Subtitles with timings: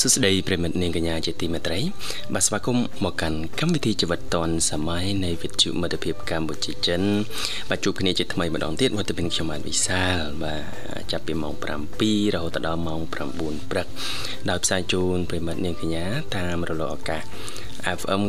[0.00, 1.80] សុស្ដីប្រិមិត្តនាងកញ្ញាជាទីមេត្រី
[2.34, 7.02] បាទស្វាគមន៍មកកាន់កម្មវិធីជីវិតឌွန်សម័យនៃវិទ្យុមិត្តភាពកម្ពុជាចិន
[7.70, 11.54] បាទជួបគ្នាជាថ្មីម្ដងទៀតវត្តមានខ្ញុំបាទវិសាលបាទចាប់ពីម៉ោង
[11.98, 13.12] 7រហូតដល់ម៉ោង9
[13.70, 13.86] ព្រឹក
[14.50, 17.22] ដោយផ្សាយជូនប្រិមិត្តនាងកញ្ញាតាមរលកអាកាស
[17.98, 18.22] FM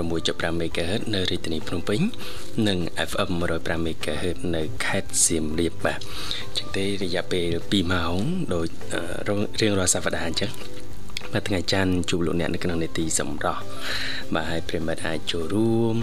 [0.00, 2.00] 96.5 MHz នៅរាជធានីភ្នំពេញ
[2.68, 2.78] និង
[3.10, 8.16] FM 105 MHz នៅខេត្តសៀមរាបបាទអញ្ចឹងទេរយៈពេល2ម៉ោង
[8.54, 8.66] ដោយ
[9.60, 10.52] រៀងរាល់សប្តាហ៍អញ្ចឹង
[11.34, 13.64] បាទថ្ងៃច័ន្ទជួបលោកអ្នកនៅក្នុងនេតិសម្រាប់
[14.34, 15.94] បាទឲ្យប្រិមិត្តអាចចូលរួម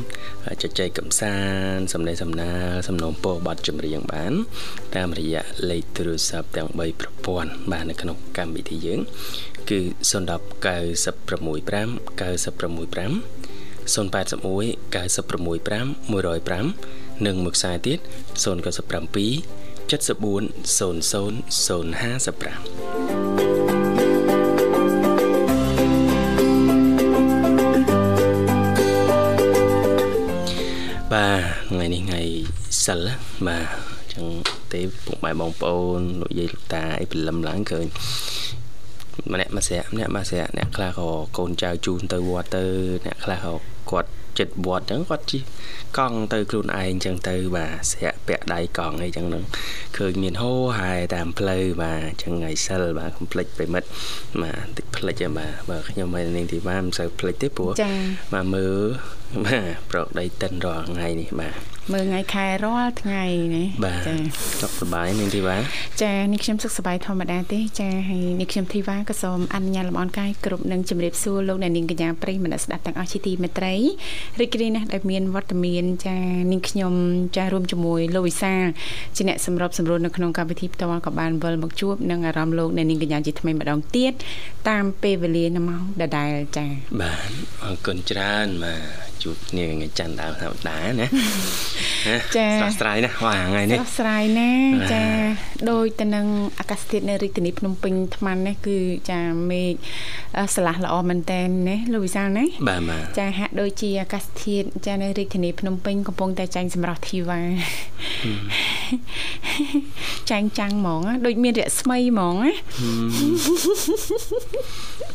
[0.61, 1.35] ជជែកកំសា
[1.71, 4.33] ន្តសំណេះសំណាលសំណូមពរបទចម្រៀងបាន
[4.95, 8.99] តាមរយៈលេខទូរស័ព្ទទាំង3ប្រព័ន្ធបាទនៅក្នុងកម្មវិធីយើង
[9.69, 9.79] គឺ
[10.11, 11.87] 010 965
[12.19, 13.11] 965
[13.93, 17.99] 081 965 105និងមួយខ្សែទៀត
[18.43, 18.45] 097
[19.91, 20.41] 74
[20.77, 23.30] 00 055
[31.11, 32.21] បាទថ្ងៃនេះថ្ងៃ
[32.85, 32.99] សិល
[33.47, 33.65] បាទ
[33.99, 34.25] អញ្ចឹង
[34.73, 37.85] ទេពុកម៉ែបងប្អូនលោកយាយលោកតាអីព្រលឹមឡើងឃើញ
[39.31, 42.63] ម្នាក់មកស្រាក់ម្នាក់មកស្រាក់អ្នកខ្លះក៏កូនចៅជូនទៅវត្តទៅ
[43.05, 43.53] អ្នកខ្លះក៏
[43.91, 44.09] គាត់
[44.41, 45.41] ចិត្តវត្តអញ្ចឹងគាត់ជិះ
[45.97, 49.43] កង់ទៅខ្លួនឯងអញ្ចឹងទៅបាទស្រាក់ពាក់ដៃកង់អីចឹងហ្នឹង
[49.97, 53.87] ឃើញមានហូហែតាមផ្លូវបាទអញ្ចឹងថ្ងៃសិលបាទកុំភ្លេចប្រិមិត្ត
[54.41, 57.71] បាទតិចភ្លេចហ្នឹងបាទបើខ្ញុំមិននាងទីបាទមិនសូវភ្លេចទេព្រោះ
[58.33, 58.81] បាទមើល
[59.45, 61.55] បាទប្រកដីតិនរាល់ថ្ងៃនេះបាទ
[61.93, 63.23] មើលថ្ងៃខែរាល់ថ្ងៃ
[63.55, 63.63] ណា
[64.07, 64.15] ចា
[64.61, 65.55] សុខសប្បាយនាងធីវ៉ា
[66.03, 73.75] ចានេះខ្ញុំសុខសប្បាយធម្មតាទេចាហើយនេះខ្ញុំធីវ៉ាក៏សូមអនុញ្ញាតលំអរកាយគ្រប់នឹងជម្រាបសួរលោកអ្នកនាងកញ្ញាប្រិយមិត្តស្ដាប់ទាំងអស់ជាទីមេត្រី
[74.39, 76.17] រីករាយណាស់ដែលមានវត្តមានចា
[76.51, 76.93] នាងខ្ញុំ
[77.37, 78.53] ចារួមជាមួយលោកវិសា
[79.15, 84.13] ជាអ្នកសម្របសម្រួលនៅក្នុងកម្មវិធីផ្ទាល់ក៏បានវិលមកជួបនឹងអារម្មណ៍លោកអ្នកនាងកញ្ញាជាថ្មីម្ដងទៀត
[84.69, 86.65] តាមពេលវេលានៅម៉ោងដដែលចា
[87.01, 87.29] បាទ
[87.63, 88.75] អរគុណច្រើនបា
[89.09, 91.07] ទ ជួបគ្នាថ្ងៃច័ន្ទដើមធម្មតាណា
[92.37, 94.51] ចាស្រស់ស្រាយណាស់វ៉ាថ្ងៃនេះស្រស់ស្រាយណា
[94.93, 95.03] ចា
[95.71, 96.25] ដោយទៅនឹង
[96.59, 98.77] អាកាសធាតុនៅរាជធានីភ្នំពេញថ្មនេះគឺ
[99.11, 99.73] ចាមេឃ
[100.55, 107.41] ស្រឡះល្អមែនតើណាលោកវិសាលណាបាទបាទចាហាក់ដូចជាអាកាសធាតុចានៅរាជធានីភ្នំពេញកំពុងតែចាញ់សម្រស់ធីវ៉ា
[110.31, 112.53] ចាញ់ចាំងហ្មងដូចមានរស្មីហ្មងណា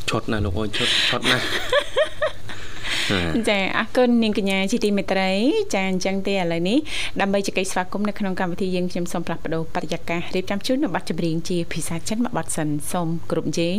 [0.09, 1.39] ឈុតណាលោកអើយឈុតឈុតណា
[3.49, 5.31] ចាអរគុណនាងកញ្ញាជាទីមេត្រី
[5.75, 6.79] ចាអញ្ចឹងទេឥឡូវនេះ
[7.21, 13.79] ដើម្បីជែកស្វាគមន៍នៅក្នុងកម្មវិធីយើងខ្ញុំសូមផ្លាស់ប្ដូរបរិយាកាសរៀបចំជូននៅប័ណ្ណចម្រៀងជាភាសាចិនមួយប័ណ្ណសិនសូមគ្រប់ជេង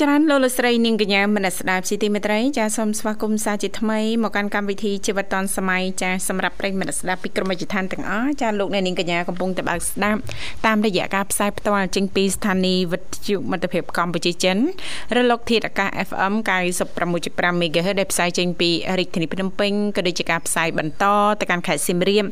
[0.00, 10.20] ច្រើនលោកលោកស្រីនាងកញ្ញាមនស្ដាប់ជីទីមេត្រីចាសូមស្វាគមន៍សាជាថ្មីមកកាន់កម្មវិធីជីវិតឌុនសម័យចាសម្រាប់ប្រិយមិត្តស្ដាប់ពីក្រុមវិទ្យាឋានទាំងអស់ចាលោកអ្នកនាងកញ្ញាកំពុងតែបើកស្ដាប់
[10.66, 14.56] តាមរយៈការផ្សាយផ្ទាល់ចេញពីស្ថានីយ៍វិទ្យុមិត្តភាពកម្ពុជាចិន
[15.16, 16.34] រលកធាតុអាកាស FM
[16.98, 21.04] 96.5 MHz ដែលផ្សាយចេញពីរាជធានីភ្នំពេញក៏ដូចជាការផ្សាយបន្ត
[21.40, 22.24] ទៅកាន់ខេត្តសៀមរាប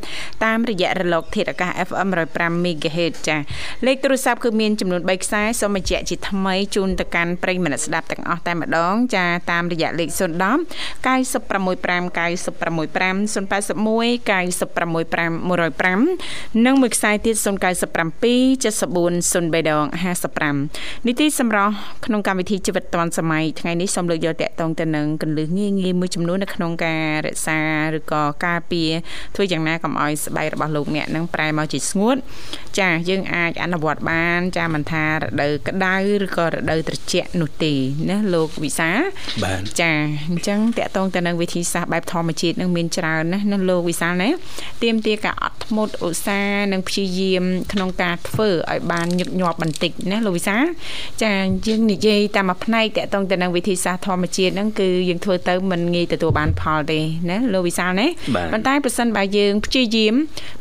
[0.44, 3.37] តាមរយៈរលកធាតុអាកាស FM 105 MHz ចា
[3.87, 10.20] លេខទូរស័ព្ទគឺមានចំនួន3ខ្សែសូមបញ្ជាក់ជាថ្មីជូនទៅកាន់ប្រិយមិត្តស្ដាប់ទាំងអស់តែម្ដងចាតាមរយៈលេខ010
[11.06, 11.78] 965
[12.19, 15.08] 965 081 965
[15.99, 17.55] 105និងមួយខ្សែទៀត097 74
[19.58, 19.84] 03ដង
[20.46, 21.72] 55នីតិសម្រាប់
[22.06, 27.61] ក្នុងកម្មវិធីជីវិតឌွန်សម័យថ្ងៃនេះសូមលើកយកតកតងទៅនឹងកលឹះងាយងាយមួយចំនួននៅក្នុងការរក្សា
[27.96, 28.90] ឬក៏ការពារ
[29.34, 32.16] ធ្វើយ៉ាងណាកុំឲ្យស្បែករបស់លោកអ្នកនឹងប្រែមកជាស្ងួត
[32.81, 37.73] ចាយើងអាចអនុវត្តបាន ចាមិនថារដូវក្តៅឬក៏រដូវត្រជាក់នោះទេ
[38.09, 38.91] ណាលោកវិសា
[39.45, 39.93] បាទចា
[40.31, 44.29] អញ្ចឹងតកតងទៅនឹងវិធីសាស្ត្របែបធម្មជាតិនឹងមានច្រើនណាស់ណាលោកវិសាណា
[44.83, 50.56] ទៀមទាការអត់ធ្មត់ឧស្សាហ៍និងព្យាយាម ក្នុងការធ្វើឲ្យបានញឹកញាប់បន្តិចណាលោកវិសា
[51.23, 51.33] ចា
[51.67, 56.99] យើងនិយាយតាមមួយផ្នែកតកតងទៅនឹងវិធីសាស្ត្រធម្មជាតិហ្នឹងគឺយើងធ្វើទៅមិនងាយទទួលបានផលទេ
[57.31, 58.06] ណាលោកវិសាលណា
[58.53, 60.15] ប៉ុន្តែប្រសិនបើយើងព្យាយាម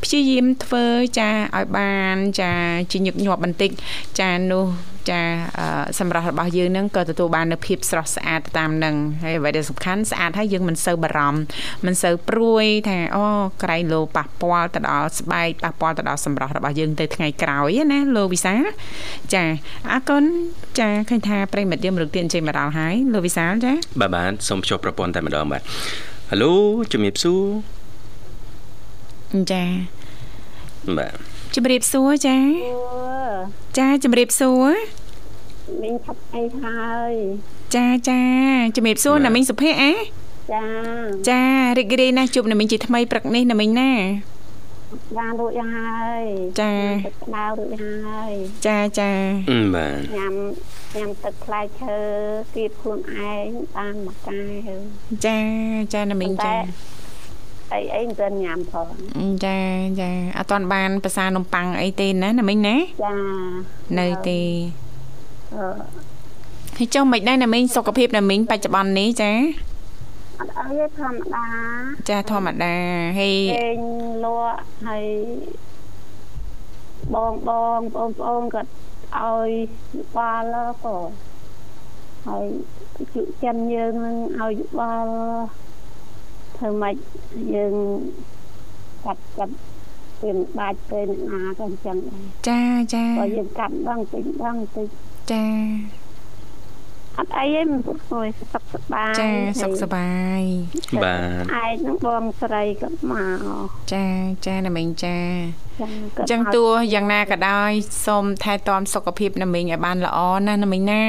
[0.04, 0.86] ព្យាយាមធ្វើ
[1.20, 2.52] ចាឲ្យបានចា
[2.92, 3.72] ជាញឹកញាប់បន្តិច
[4.20, 4.66] ចានោះ
[5.10, 5.22] ចា
[6.00, 11.40] សម្រាប់របស់យើងនឹងក៏ទទួលបាននូវភាពស្រស់ស្អាតតាមនឹងហើយអ្វីដែលសំខាន់ស្អាតហើយយើងមិនសូវបារម្ភ
[11.86, 13.26] មិនសូវព្រួយថាអូ
[13.64, 18.56] ក្រៃលោប៉ះពាល់ទៅដល់ស្បែកប៉ះពាល់ទៅដល់សម្រស់របស់យើងទៅថ្ងៃក្រោយណាលោកវិសា
[19.34, 19.44] ចា
[19.92, 20.24] អរគុណ
[20.80, 25.62] ចាឃើញថាប្រិមិត្តយើងមរុកទៀនចេញមកដល់ហើយលោកវិសាលចាបាទបាទសូមជួបប្រព័ន្ធតែម្ដងបាទ
[26.30, 26.54] ហៅឡូ
[26.92, 27.44] ជំរាបសួរ
[29.52, 29.64] ចា
[30.98, 32.38] បាទ ជំរាបសួរចា
[33.78, 34.74] ចាជំរាបសួរ
[35.82, 37.14] មីងឆាប់អីហើយ
[37.76, 38.22] ចាចា
[38.76, 39.92] ជំរាបសួរណាមីងសុភ័ក្រអេ
[40.54, 40.66] ចា
[41.30, 41.42] ចា
[41.78, 43.92] រីករាយណាស់ជួបណាមីងជាថ្មីព្រឹកនេះណាមីងណា
[45.18, 46.24] បានរួចហើយ
[46.62, 46.74] ចា
[47.06, 48.32] ទឹកក្តៅរួចហើយ
[48.66, 49.12] ចាចា
[49.76, 50.34] បាទញ៉ាំ
[50.98, 51.98] ញ៉ាំទឹកផ្លែឈើ
[52.56, 53.00] គៀបខ្លួន
[53.32, 54.82] ឯងបានមួយកែវ
[55.26, 55.40] ចា
[55.94, 56.54] ចាណាមីងចា
[57.74, 58.88] អីអីមិនទាន់ញ៉ាំផង
[59.46, 59.58] ចា
[60.02, 62.76] ចាអត់ទាន់បានប្រសានំប៉័ងអីទេណាណាមិញណា
[63.06, 63.16] ចា
[64.00, 64.40] នៅទេ
[65.56, 65.68] អឺ
[66.78, 69.32] ហើយចុះមិនដែរណាមិញសុខភាពណាមិញបច្ចុប្បន្ននេះចា
[70.40, 71.46] អត់អីទេធម្មតា
[72.10, 72.76] ចាធម្មតា
[73.20, 73.80] ហើយពេញ
[74.24, 75.06] លក់ហើយ
[77.14, 79.50] បងបងបងប្អូនក៏ឲ្យ
[80.18, 80.98] បាល់ក៏
[82.28, 82.46] ហើយ
[83.14, 85.14] ជិះចិនយើងនឹងឲ្យបាល់
[86.58, 86.96] ធ្វើម៉េច
[87.54, 87.74] យើង
[89.06, 89.56] កាត់កាត់
[90.22, 92.62] ពេលបាច់ពេលណាក៏អញ្ចឹងដែរចា
[92.94, 94.88] ចាបើយើងកាត់ដឹងតិចដឹងតិច
[95.32, 95.46] ចា
[97.18, 99.30] អត់អីទេមិនព្រោះសុខសប្បាយចា
[99.62, 100.42] សុខសប្បាយ
[101.04, 103.14] បាទឯងនឹងបងស្រីក៏ម
[103.66, 104.06] កចា
[104.46, 105.18] ចាណាមីងចា
[105.82, 105.84] អ
[106.26, 107.72] ញ្ចឹងតួយ៉ាងណាក៏ដោយ
[108.06, 111.06] សូមថែទាំសុខភាពណាមីងឲ្យបានល្អណាណាមីងណា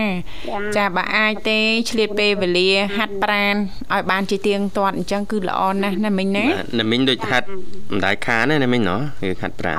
[0.76, 1.60] ចាបើអាចទេ
[1.90, 3.54] ឆ្លៀតពេលវេលា ហាត់ប្រាណ
[3.92, 6.46] ឲ្យបានជាទៀងទាត់អញ្ចឹងគឺល្អណាស់ណាមីងណា
[6.80, 7.46] ណាមីងដូចហាត់
[7.90, 9.78] មិនដែរខានណាណាមីងណោះគឺហាត់ប្រាណ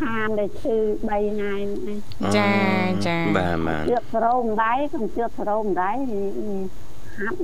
[0.00, 1.98] ខានដែលឈឺ3ថ្ងៃហ្នឹង
[2.36, 2.52] ចា
[3.06, 5.96] ចាបាទបាទជឿសរោមដែរខ្ញុំជឿសរោមដែរ
[7.18, 7.38] ហាត់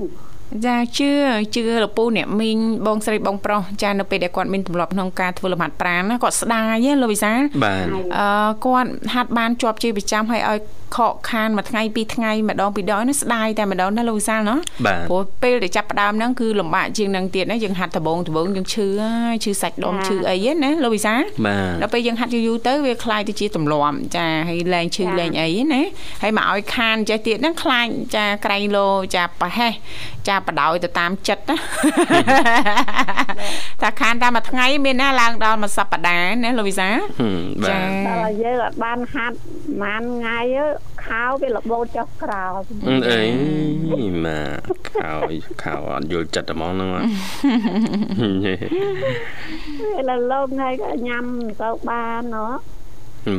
[0.66, 1.12] ចាជឿ
[1.56, 7.86] ជឿលពូអ្នកមីងបងស្រីបងប្រុសចានៅពេលដែលគាត់មានទម្លាប់ក្នុងការធ្វើលំហាត់ប្រាណគាត់ស្ដាយលោកវិសាលបាទ
[8.18, 10.60] អឺគាត់ហាត់បានជាប់ជាប្រចាំហើយឲ្យ
[10.98, 14.60] ខកខានមួយថ្ងៃពីរថ្ងៃម្ដងពីរដងនេះស្ដាយតែម្ដងណាលោកវិសាលណោះ
[15.10, 21.22] ព្រោះពេលដែលចាប់ផ្ដើមហ្នឹងគឺលំបាកជាងហ្នឹងទៀតណាយើងហាត់ដបងដបងយើងឈឺហើយឈឺសាច់ដុំឈឺអីណាលោកវិសាល
[21.82, 25.82] ដល់ពេលយើងហាត់យូរយូរទៅវាคล้ายទៅជាទម្លាប់ចាហើយលែងឈឺលែងអីណា
[26.22, 29.74] ហើយមកឲ្យខានចេះទៀតហ្នឹងខ្លាចចាក្រែងលោចាប្រហែស
[30.29, 31.57] ចាបដោយទៅតាមចិត្តណា
[33.83, 36.89] តែខានតែមួយថ្ងៃមានណាឡើងដល់មួយសប្តាហ៍ណាលោកវិសា
[37.69, 37.79] ចា
[38.09, 39.37] ដល់យើងអត់បានហាត់
[39.81, 40.39] ប្រហែលថ្ងៃ
[41.05, 42.63] ខោវាលបោតចុះក្រោម
[43.09, 43.23] អី
[44.25, 44.41] ម៉ា
[44.89, 45.13] ខោ
[45.63, 46.91] ខោអត់យល់ចិត្តហ្មងហ្នឹង
[49.81, 51.25] ពេលលោកថ្ងៃក៏ញ៉ាំ
[51.63, 52.53] ទៅបានណោះ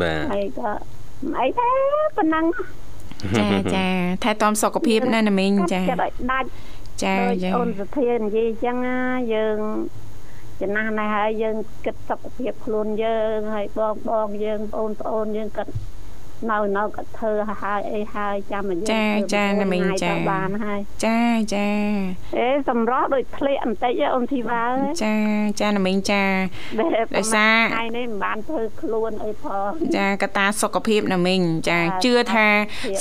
[0.02, 0.70] បាទហើយក៏
[1.40, 1.70] អីទេ
[2.18, 2.46] ប៉ុណ្ណឹង
[3.38, 3.86] ចាចា
[4.24, 6.48] ថែទាំសុខភាពណាណាមីងចាចិត្តឲ្យដាច់
[7.04, 8.78] ចាចាអូនសុធានិយាយអញ្ចឹង
[9.34, 9.58] យើង
[10.62, 11.56] ចំណាស់ណាស់ហើយយើង
[11.86, 15.68] គិតសុខភាពខ្លួនយើងហើយបងបងយើងបងប្អូនយើងគិត
[16.52, 21.20] នៅនៅក៏ធ្វើហើយអីហើយចាំមកយើងចាចាណាមីងចាបានហើយចា
[21.54, 21.68] ចា
[22.38, 24.64] អេសម្រស់ដូចធ្លាក់បន្តិចអូនធីវ៉ា
[25.04, 25.16] ចា
[25.62, 26.24] ចាណាមីងចា
[27.18, 32.48] ដោយសារថ្ងៃនេះមិនបានធ្វើខ្លួនអីផងចាកតាសុខភាពណាមីងចាជឿថា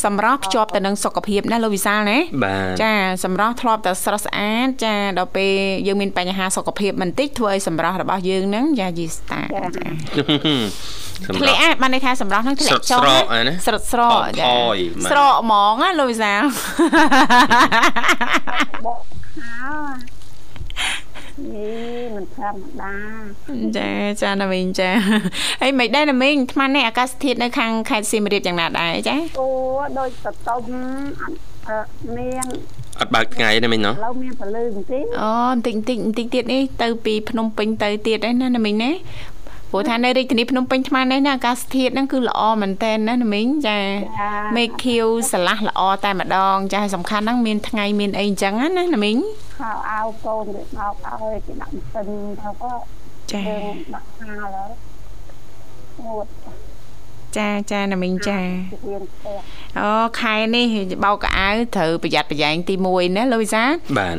[0.05, 2.19] សម្រស់ភ្ជាប់ទៅនឹងសុខភាពណាលោកវិសាលណា
[2.83, 2.93] ចា
[3.25, 5.53] សម្រស់ធ្លាប់តែស្រស់ស្អាតចាដល់ពេល
[5.87, 9.41] យើងមានបញ្ហាសុខភាពបន្តិចធ្វើឲ្យសម្រស់របស់យើងហ្នឹងយ៉ាយីស្តា
[9.77, 9.87] ចា
[11.25, 13.01] ធ្លាក់បានន័យថាសម្រស់ហ្នឹងធ្លាក់ចុះ
[13.67, 14.53] ស្រត់ស្រកចា
[15.11, 16.43] ស្រកហ្មងណាលោកវិសាល
[18.85, 19.01] បក
[19.37, 19.75] ខោ
[21.55, 22.95] នេះមិនធម្មតា
[23.77, 23.91] ចា
[24.23, 24.91] ចាណាមីងចា
[25.61, 29.49] ហើយមិនដែរណាមីងអាត្មានេះអាកាសធាតុនៅខាងខេត្តសៀមរាបយ៉ាងណាដែរចាអូ
[29.99, 30.61] ដូចតតុំ
[32.17, 32.47] មាន
[33.01, 38.91] អត់បើកថ្ងៃទេមិញណោះឥឡូវមានពលឺបន្តិចអូបន្តិចបន្តិចបន្តិចទៀតនេះទៅពីភ្នំពេញទៅទៀតហ្នឹងណាណាមិញណា
[39.71, 43.79] ព្រោះថានៅរាជធានីភ្នំពេញថ្មនេះណាអាកាសធាតុហ្នឹងគឺល្អមែនតើណាណាមីងចា
[44.57, 49.17] មេឃខៀវស្រឡះល្អតែម្ដង ចាសំខាន់ហ្នឹងមានថ្ងៃមានអីអញ្ចឹងណាណាមីង
[49.59, 52.09] ខោអាវកូនវាបោកឲ្យគេដាក់ម៉ាស៊ីន
[52.41, 52.73] ទៅក៏
[53.33, 53.43] ចា
[53.95, 54.73] ដាក់ហាលហើយ
[56.05, 56.27] ងួត
[57.39, 58.39] ចាចាណាមីងចា
[59.81, 60.67] អូខែនេះ
[61.05, 63.65] បោកកៅអៅត្រូវប្រយ័ត្នប្រយែងទី1ណាលោកវិសា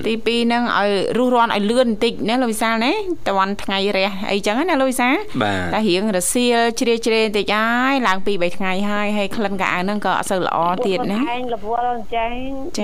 [0.07, 2.91] ទី2ហ្នឹងឲ្យរុះរាន់ឲ្យលឿនបន្តិចណាលោកវិសាណា
[3.27, 12.31] តវ៉ាន់ថ្ងៃរះអីចឹងណាលោកវិសាតែរៀងរសៀលជ្រាជ្រេបន្តិចហើយឡើង2 3ថ្ងៃហើយហើយក្លិនកៅអៅហ្នឹងក៏អត់សូវល្អទៀតណាឯងរវល់អញ្ចឹង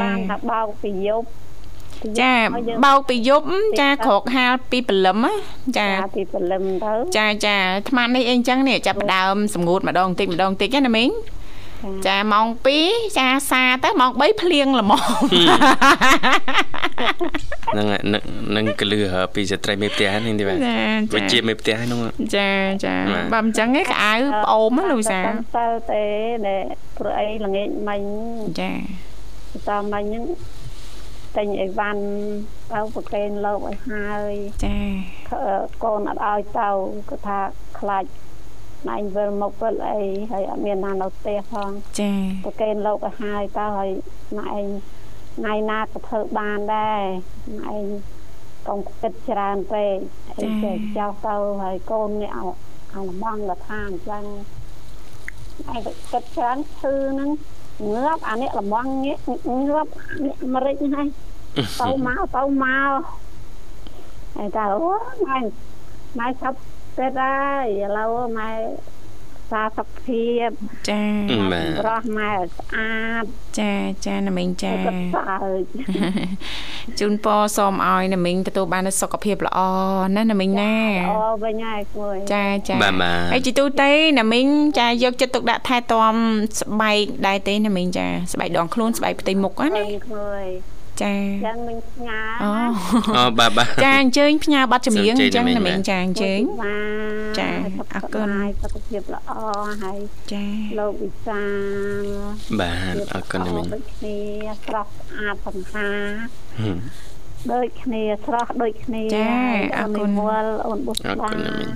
[0.01, 1.27] បានថាបោកពីយប់
[2.19, 2.33] ចា
[2.85, 3.45] បោកពីយប់
[3.79, 5.25] ចាក្រកហាលពីព្រលឹម
[5.77, 11.09] ចាពីព្រលឹមទៅចាចាអាត្មានេះអីចឹងនេះចាប់ដើមសម្ងួតម្ដងបន្តិចម្ដងបន្តិចណាមីង
[12.07, 12.47] ចាម៉ោង
[12.81, 14.93] 2ចាសាទៅម៉ោង3ភ្លៀងល្មម
[17.77, 17.87] នឹង
[18.55, 18.99] នឹងកលឺ
[19.35, 20.57] ពីស្ត្រីមេផ្ទះនេះទេបាទ
[21.15, 21.99] វិជាមេផ្ទះហ្នឹង
[22.35, 22.49] ចា
[22.85, 22.95] ចា
[23.33, 25.19] បើមិនចឹងឯងក្អៅប្អូមលូសា
[25.57, 26.03] ទៅទេ
[26.47, 26.63] ដែល
[26.97, 28.01] ព្រោះអីល្ងាចមិញ
[28.59, 28.71] ចា
[29.69, 30.23] តាមមិញហ្នឹង
[31.37, 32.03] ទិញអីវ៉ាន់
[32.71, 34.33] ទៅប្រកេនលោកឲ្យហើយ
[34.65, 34.77] ចា
[35.83, 36.69] កូនអត់ឲ្យទៅ
[37.09, 37.39] គាត់ថា
[37.79, 38.03] ខ្លាច
[38.89, 39.99] ណៃវិលមកវិលអី
[40.31, 41.69] ហើយអត់មានណានៅផ្ទះផង
[41.99, 42.13] ចា
[42.45, 43.89] ប្រកេនលោកឲ្យហើយទៅហើយ
[44.39, 44.51] ណៃ
[45.37, 47.01] ថ្ងៃណាក៏ធ្វើបានដែរ
[47.61, 47.73] ណៃ
[48.67, 49.95] កុំគិតច្រើនពេក
[50.39, 52.55] អីចេះចោលទៅហើយកូននេះឲ្យ
[52.93, 54.23] ឲ្យលំងលថាអញ្ចឹង
[55.69, 55.79] ឯង
[56.11, 57.29] គិតច្រើនឈឺហ្នឹង
[57.89, 59.89] ងាប់អានេះលំងងាប់
[60.25, 61.07] នេះមរិចហ្នឹង
[61.81, 63.01] ទៅមកទៅមក
[64.35, 64.91] ហើយតើអូ
[65.25, 65.37] ម៉ែ
[66.17, 66.57] ម៉ែឆាប់
[66.97, 68.49] ពេតហើយឥឡូវម៉ែ
[69.51, 70.49] សាសុខភាព
[70.89, 71.03] ចា
[71.87, 73.23] រស់ម៉ែស្អាត
[73.59, 73.73] ចា
[74.05, 74.73] ចាណាមីងចា
[76.99, 79.59] ជូនពរសូមឲ្យណាមីងទទួលបានសុខភាពល្អ
[80.15, 80.75] ណាណាមីងណា
[81.11, 82.75] អូវិញហើយគួយចាចា
[83.33, 84.47] ហើយជីទូទៅណាមីង
[84.79, 86.13] ចាយកចិត្តទុកដាក់ថែទាំ
[86.59, 90.45] ស្បែកដែរទេណាមីងចាស្បែកដងខ្លួនស្បែកផ្ទៃមុខណាគួយ
[91.03, 91.15] ចា
[91.47, 92.19] ចឹងមិញផ្ញើ
[93.17, 96.41] អូបាទបាទចាអញ្ជើញផ្ញើប័ណ្ណចម្រៀងអញ្ចឹងណាមីងចាអញ្ជើញ
[97.39, 97.49] ចា
[97.95, 98.29] អរគុណ
[98.61, 99.31] សុខភាពល្អ
[99.83, 99.99] ហើយ
[100.33, 100.45] ចា
[100.79, 101.43] លោកវិសា
[102.01, 102.05] ល
[102.59, 104.17] បាទអរគុណណាមីងដូចគ្នា
[104.65, 105.89] ស្រស់ស្អាតសំហា
[107.53, 109.31] ដូចគ្នាស្រស់ដូចគ្នាចា
[109.79, 111.69] អរគុណវល់អូនបុស្បាអរគុណណាមីង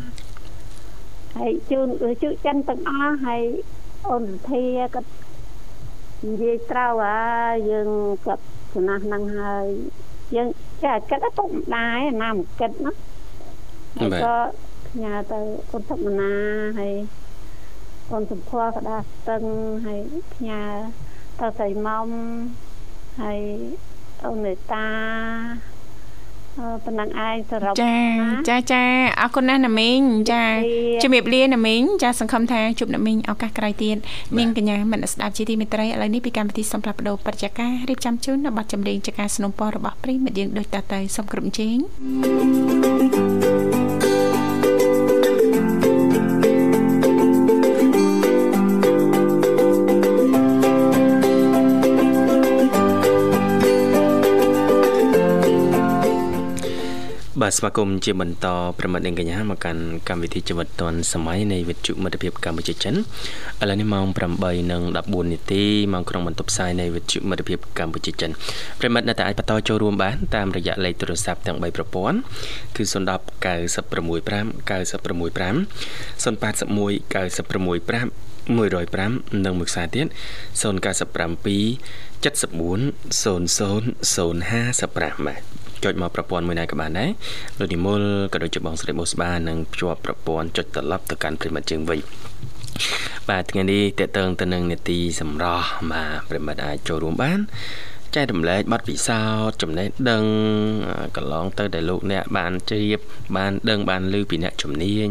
[1.38, 1.88] ហើយជូន
[2.24, 3.44] ជូចិនទាំងអស់ហើយ
[4.10, 4.64] អូនធា
[4.96, 5.02] ក៏
[6.26, 7.20] និយាយត្រូវហើ
[7.52, 7.90] យយើង
[8.26, 8.36] ក៏
[8.76, 9.66] ចំណាស់ហ្នឹងហើយ
[10.36, 10.50] យើង
[10.84, 12.92] ចាគិតទៅពុកម្ដាយណាមិនគិតណា
[13.98, 14.36] ហើយក៏
[14.88, 15.40] ផ្ញើទៅ
[15.72, 16.34] គុណធម្មនា
[16.80, 16.94] ហើយ
[18.10, 19.44] គុណសុភ័ក្រក៏ដាស់ស្ទឹង
[19.86, 20.00] ហើយ
[20.34, 20.62] ផ្ញើ
[21.40, 22.08] ទៅស្រីមុំ
[23.22, 23.42] ហើយ
[24.26, 24.88] អូនមេតា
[26.86, 27.96] ប៉ុណ្ណឹងឯងសរុបចា
[28.50, 28.84] ចាចា
[29.22, 30.00] អរគុណណាស់ណាមីង
[30.32, 30.44] ចា
[31.04, 33.98] ជំរាបលាណាមីងចាសង្ឃឹមថាជួបណាមីងឱកាសក្រោយទៀត
[34.38, 43.25] នាងកញ្ញាមិនស្ដាប់ជាទីមេត្រីឥឡូវនេះពីកម្មវិធីសំផ្លាប់បដោបច្ចការរៀបចំជូននៅប័ណ្ណចម្រៀងចការสนុំពររបស់ប្រិមិត្តយើងដូចតទៅសូមគ្រប់ជេង
[57.46, 58.48] បាទស្វាគមន៍ជាបន្ត
[58.80, 62.98] ប្រិមិត្តនិងកញ្ញាមកកាន់កម្មវិធីជីវិតឌွန်សម័យនៃវិទ្យុមិត្តភាពកម្ពុជាចិនឥ
[63.70, 64.06] ឡូវនេះម៉ោង
[64.70, 68.32] 8:14នាទីម៉ោងក្នុងបន្ទប់ផ្សាយនៃវិទ្យុមិត្តភាពកម្ពុជាចិន
[68.80, 72.18] ប្រិមិត្តនៅតែអាចបន្តចូលរួមបានតាមរយៈលេខទូរស័ព្ទទាំង3ប្រព័ន្ធ
[72.76, 75.56] គឺ010 965 965
[76.24, 80.10] 081 965 105និងមួយខ្សែទៀត097
[82.24, 84.32] 74 00
[84.82, 85.42] 055បាទ
[85.84, 87.10] ចុចមកប្រព័ន្ធមួយណាក៏បានដែរ
[87.60, 88.02] លោកនិមល
[88.34, 92.00] ក៏ដូចជាបងស្រីបុស្បានឹងភ្ជាប់ប្រព័ន្ធចុចត្រឡប់ទៅកាន់ប្រិមិត្តជាងវិញ
[93.30, 97.40] បាទថ្ងៃនេះតេតើងទៅនឹងនេតិសម្រាប់បាទប្រិមិត្តអាចចូលរួមបាន
[98.16, 100.24] ចែករំលែកបទពិសោធន៍ចំណេះដឹង
[101.18, 103.00] កន្លងទៅដែលលោកអ្នកបានជ្រាប
[103.38, 105.08] បានដឹងបានឮពីអ្នកជំនាញ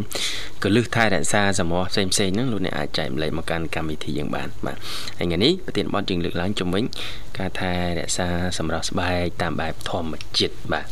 [0.63, 4.77] ក៏លឹះថែរក្សាសមរផ្សេងផ្សេងហ្នឹងលោកអ្នកអាចចែករំលែកមកកាន់កម្មវិធីយើងបានបាទ
[5.19, 6.85] ហើយថ្ងៃនេះប្រធានបទយើងលើកឡើងជំវិញ
[7.39, 10.87] ការថែរក្សាសម្រស់ស្បែកតាមបែបធម្មជាតិបាទ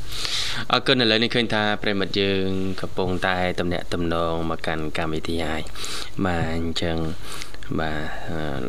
[0.73, 2.47] អរគុណឥឡូវនេះឃើញថាប្រិមិត្តយើង
[2.81, 5.63] កំពុងតែតំណាក់តំណងមកកាន់កម្មវិធីហើយ
[6.25, 6.97] បាទអញ្ចឹង
[7.81, 7.97] បាទ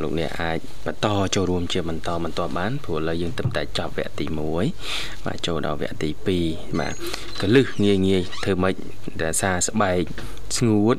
[0.02, 4.26] លោកអ្នកអាចបន្តចូលរួមជាបន្តបន្តបានព្រោះឥឡូវយើងត្រឹមតែចប់វគ្គទី
[4.76, 6.10] 1បាទចូលដល់វគ្គទី
[6.44, 6.94] 2បាទ
[7.42, 8.74] កលឹះងាយងាយធ្វើម៉េច
[9.22, 10.04] រក្សាស្បែក
[10.58, 10.98] ស្ងួត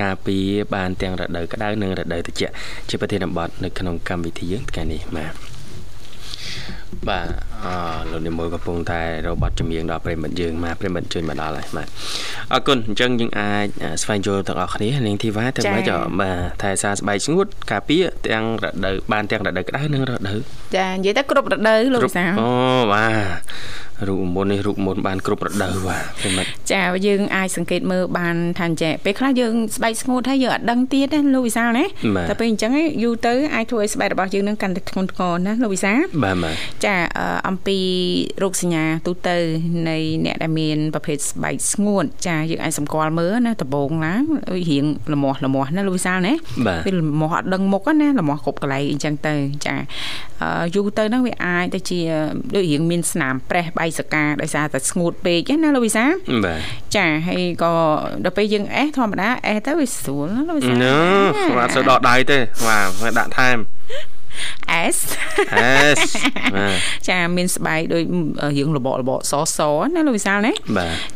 [0.00, 2.54] ការពារបានទាំងរដូវក្តៅនិងរដូវត្រជាក់
[2.88, 5.34] ជាប្រធានបទនៅក្នុងកម្មវិធីយើងថ្ងៃនេះបាទ
[7.08, 7.26] បាទ
[7.64, 7.66] អ
[8.10, 11.86] លោកនិមលកំពុងតែរកប័ណ្ណចម្រៀងដល់ប្រិមិត្តយើងមកប្រិមិត្តជួយមកដល់ហើយបាទ
[12.52, 13.66] អរគុណអញ្ចឹងយើងអាច
[14.02, 15.90] ស្វែងយល់ទាំងអស់គ្នានាងធីវ៉ាទៅមក
[16.20, 20.38] បាទថែសារស្បែកស្ងួតការពារទាំងរដូវបានទាំងរដូវក្តៅនិងរដូវ
[20.76, 22.50] ចានិយាយទៅគ្រប់រដូវលោកវិសាអូ
[22.92, 31.84] បាទរូបមន្តនេះរូបមន្តបានគ្រប់រដូវបាទប្រិមិត្តចាយើងអាចសង្កេតមើលបានថាចេះពេលខ្លះយើងស្បែកស្ងួតហើយយើងអត់ដឹងទៀតណាលោកវិសាលណា
[32.28, 36.94] តែពេលអញ្ចឹងយូរទៅអាចធ្វើឲ្យស្បែករបស់យើងនឹងកាន់តែធ្ងន់ធ្ងរណាលោកវិសាលបាទបាទចា
[37.48, 37.78] អំពី
[38.42, 39.36] រោគសញ្ញាទូទៅ
[39.88, 44.22] នៃអ្នកដែលមានប្រភេទស្បែកស្ងួតចាយើងអាចសម្គាល់មើលណាដំបងឡើង
[44.70, 46.34] រៀងលមាស់លមាស់ណាលោកវិសាលណា
[46.86, 49.34] ពេលលមាស់អត់ដឹងមុខណាលមាស់គ្រប់កន្លែងអញ្ចឹងទៅ
[49.66, 49.76] ចា
[50.74, 51.98] យូរទៅហ្នឹងវាអាចទៅជា
[52.54, 56.04] ដូចរៀងមានស្នាមប្រេះបៃសកាដោយសារតែស្ងួតពេកណាលោកវិសា
[56.44, 56.60] បាទ
[56.96, 57.72] ចាហើយក៏
[58.24, 60.96] ដល់ពេលយើងអេសធម្មតាអេសទៅវាស្រួលណាលោកវិសាណូ
[61.62, 62.78] អត់សូវដកដៃទេបា
[63.10, 63.56] ទដាក់ថែម
[64.94, 64.98] S
[65.98, 66.00] S
[67.08, 68.02] ចាមានស្បែកដូច
[68.56, 69.58] រៀងរបករបកសស
[69.94, 70.52] ណាលោកវិសាលណា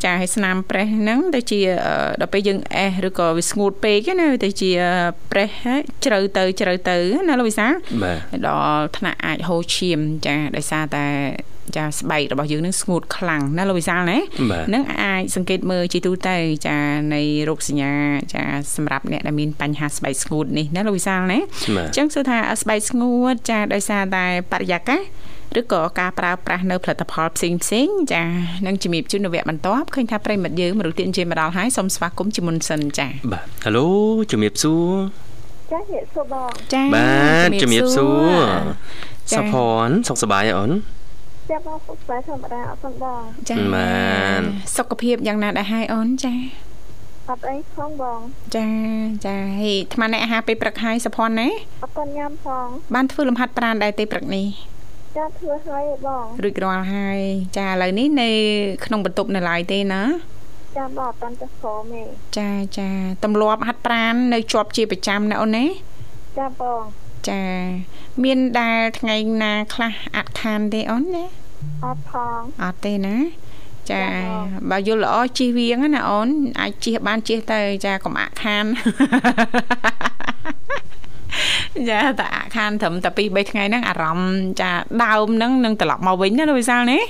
[0.04, 1.60] ចាឲ្យស្នាមប្រេះហ្នឹងទៅជា
[2.20, 2.58] ដល់ពេលយើង
[2.90, 4.70] S ឬក៏វាស្ងួតពេកណាទៅជា
[5.32, 5.50] ប្រេះ
[6.04, 6.96] ជ្រៅទៅជ្រៅទៅ
[7.28, 7.72] ណាលោកវិសាល
[8.46, 11.06] ដល់ថ្នាក់អាចហូរឈាមចាដោយសារតែ
[11.76, 14.18] ចាស្បែករបស់យើងនឹងស្ងួតខ្លាំងណាលោកវិសាលណា
[14.74, 16.36] នឹងអាចសង្កេតមើលជាទូទៅ
[16.68, 16.78] ចា
[17.14, 17.92] នៃរោគសញ្ញា
[18.34, 18.42] ចា
[18.76, 21.38] សម្រាប់អ្នកដែលមានបញ្ហាស្បែកស្ងួតនេះណាលោកវិសាលណា
[21.78, 25.00] អញ្ចឹងសួរថាស្បែកស្ងួតចាដោយសារតែបរិយាកាស
[25.58, 28.24] ឬក៏ការប្រើប្រាស់នៅផលិតផលផ្សេងផ្សេងចា
[28.66, 33.88] នឹងជំរាបជូននៅវគ្គបន្ទាប់ឃើញថាប្រិមិត្តយើងមរុទានជាមកដល់ហើយសូមស្វាគមន៍ជាមុនសិនចាបាទហៅឡូ
[34.30, 34.92] ជំរាបសួរ
[35.72, 37.10] ចាជំរាបសួរបងចាបា
[37.46, 38.50] ទជំរាបសួរ
[39.36, 40.70] សុភ័ណ្ឌសុខសប្បាយអូន
[41.50, 44.00] ចាបងសុខសប្បាយធម្មតាអត់ផងបងចាបា
[44.38, 44.40] ន
[44.76, 46.34] សុខភាពយ៉ាងណាដែរហើយអូនចា
[47.30, 48.20] អត់អីផងបង
[48.56, 48.68] ចា
[49.26, 51.48] ចាហេអាត្មាអ្នកអាហារពេលព្រឹកហើយសុភ័ណ្ឌណា
[51.82, 54.46] អត់ទាន់ញ៉ាំផងបានធ្វើលំហាត់ប្រាណដែរទេព្រឹកនេះ
[55.16, 57.18] ចាធ្វើហើយបងរួចរាល់ហើយ
[57.58, 58.30] ចាឥឡូវនេះនៅ
[58.84, 60.02] ក្នុងបន្ទប់នៅឡើយទេណា
[60.76, 62.02] ចាបងអត់តាន់ទៅក្រមទេ
[62.38, 62.88] ចាចា
[63.24, 65.66] ទម្លាប់ហាត់ប្រាណនៅជាប់ជាប្រចាំណាអូនណា
[66.38, 66.82] ចាបង
[67.28, 67.42] ចា
[68.24, 71.24] មានដែលថ្ងៃណាខ្លះអត់ខានទេអូនណា
[71.84, 73.16] អត់ផងអត់ទេណា
[73.90, 74.02] ចា
[74.70, 76.28] បើយល់ល្អជិះវៀងណាអូន
[76.60, 78.64] អាចជិះបានជិះទៅចាកុំអាក់ខាន
[81.90, 84.70] ចាតាអាក់ខានត្រឹមតែ2 3ថ្ងៃហ្នឹងអារម្មណ៍ចា
[85.04, 87.02] ដើមហ្នឹងនឹងត្រឡប់មកវិញណាលោកវិសាលនេះ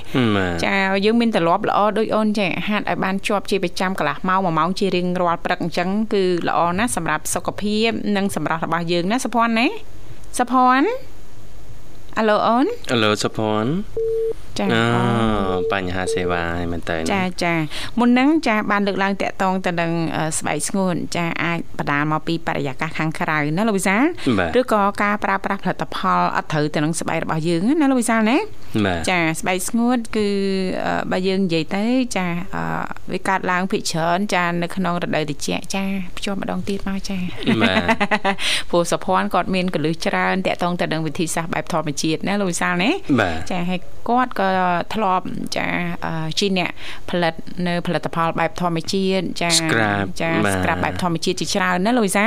[0.65, 9.67] ចាយើងមានត្រឡប់ល្អដូចអូនចាហាត់ឲ្យបានជាប់ជាប្រចាំកន្លះម៉ោង1ម៉ោងជារៀងរាល់ព្រឹកអញ្ចឹងគឺល្អណាស់សម្រាប់សុខភាពនិងសម្រាប់របស់យើងណាសុភ័ណ្ឌណា
[10.39, 10.87] សុភ័ណ្ឌ
[12.17, 13.71] អាឡូអូនអាឡូសុភ័ណ្ឌ
[14.61, 14.81] ចាអូ
[15.73, 17.53] បញ្ហាសេវាហើយមែនតើចាចា
[17.99, 19.91] មុនហ្នឹងចាបានលើកឡើងតាក់ទងទៅនឹង
[20.37, 24.03] ស្បែកស្ងួនចាអាចបដាលមកពីបរិយាកាសខាងក្រៅណាលោកវិសាល
[24.59, 28.37] ឬក៏ការប្រើប្រាស់ផលិតផលអត់ត្រូវទៅនឹងស្បែករបស់យើងណាលោកវិសាលណា
[29.09, 30.27] ចាស្បែកស្ងួតគឺ
[31.11, 31.83] បើយើងនិយាយទៅ
[32.17, 32.27] ចា
[33.13, 35.83] វាកើតឡើងភិកច្រើនចានៅក្នុងរដូវត្រជាក់ចា
[36.17, 37.17] ភ្ជាប់ម្ដងទៀតមកចា
[38.69, 42.91] ព្រោះសុភ័ណ្ឌគាត់មានកលឹះច្រើនតាក់ទងទៅនឹងវិធីសាស្ត្របែបធម្មជាតិណាលោកវិសាលណា
[43.51, 44.50] ចាហើយគាត់ក៏
[44.93, 45.25] ធ្លាប់
[45.57, 45.67] ចា
[46.39, 46.71] ជាអ្នក
[47.09, 47.33] ផលិត
[47.67, 49.49] នៅផលិតផលបែបធម្មជាតិចា
[50.21, 52.25] ចាស្ក្រាបបែបធម្មជាតិជាច្រើនណាលូវីសា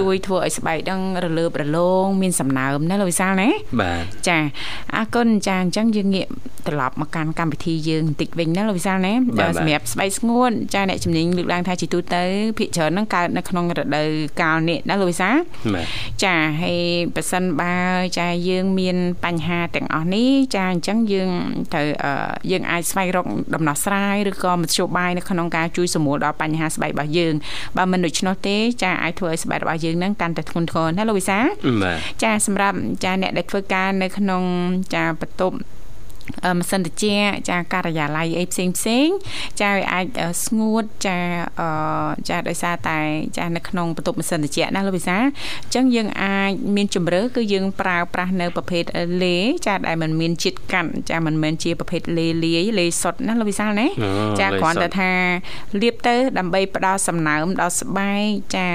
[0.00, 3.48] ជួយធ្វើឲ្យស្បែកដឹងរលើបរលោងមានសំណើមណាលូវីសាណា
[3.80, 4.38] បាទចា
[4.96, 6.28] អរគុណចាអញ្ចឹងយើងងាក
[6.68, 9.12] ត្រឡប់មកកាន់កម្មវិធីយើងបន្តិចវិញណាលូវីសាណា
[9.58, 12.22] សម្រាប់ស្បែកស្ងួនចាអ្នកជំនាញលើកឡើងថាជាទូទៅ
[12.58, 14.08] ភាគច្រើនហ្នឹងកើតនៅក្នុងរដូវ
[14.40, 15.30] កាលនេះណាលូវីសា
[16.24, 16.80] ចាហើយ
[17.14, 17.74] ប៉ះសិនបើ
[18.18, 21.30] ចាយើងមានបញ្ហាទាំងអស់នេះចាអញ្ចឹងយើង
[21.72, 21.86] ត្រូវ
[22.50, 27.34] យើងអាចស្វែងរកដំណោះស្រាយឬក៏មធ្យោបាយនៅក្នុងការជួយសម្រួលដល់បញ្ហាស្បែករបស់យើង
[27.76, 31.38] បើមិនដូច្នោះទេចាអាចធ្វើឲ្យស្បែករបស់យើងនឹងកាន់តែធ្ងន់ធ្ងរណាលោកវិសា
[32.22, 34.42] ចាសម្រាប់ចាអ្នកដែលធ្វើការនៅក្នុង
[34.94, 35.56] ចាបន្ទប់
[36.59, 39.07] ម៉ាស៊ីនត្រជាក់ចាការិយាល័យអីផ្សេងផ្សេង
[39.61, 40.05] ចាវាអាច
[40.45, 41.17] ស្ងួតចា
[42.29, 42.99] ចាដោយសារតែ
[43.37, 48.83] ចានៅក្នុងបន្ទប់ម៉ាស៊ីនត្រជាក់ណាលោកវិសាអញ្ចឹងយើងអាចមានជំរឿគឺយើងប្រើប្រាស់នៅប្រភេទ
[49.23, 53.87] លេចាដែលมันមានជាតិកាត់ចាมันមិនជាប្រភេទលេលាយលេសុតណាលោកវិសាណា
[54.39, 55.11] ចាគ្រាន់តែថា
[55.81, 58.23] លាបទៅដើម្បីផ្ដល់សំណើមដល់ស្បែក
[58.55, 58.67] ចា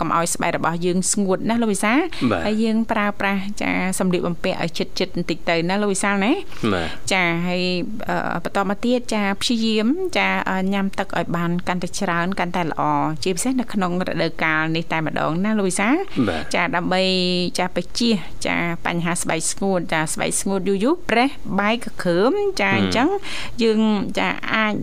[0.00, 1.92] កុំឲ្យស្បែករបស់យើងស្ងួតណាលោកវិសា
[2.44, 6.32] ហើយយើងប្រើប្រាស់ចាសម្លៀកបំពាក់ឲ្យជិតជិតបន្តិចទៅណាលោកវិសាលណា
[7.13, 7.63] ចាហើយ
[8.43, 10.29] បន្តមកទៀតចាព្យាយាម ចា
[10.73, 12.81] ញ៉ាំទឹកឲ្យបានកាន់តែច្រើនកាន់តែល្អ
[13.23, 15.89] ជាពិសេសនៅក្នុងរដូវកាលនេះតែម្ដងណាលូវីសា
[16.55, 17.03] ចាដើម្បី
[17.59, 18.09] ចាបជា
[18.45, 23.09] ចាបញ្ហាស្បែកស្ងួតចាស្បែកស្ងួតយូរយូរប្រេះបែកកក្រើមចាអញ្ចឹង
[23.63, 23.81] យើង
[24.19, 24.75] ចាអាច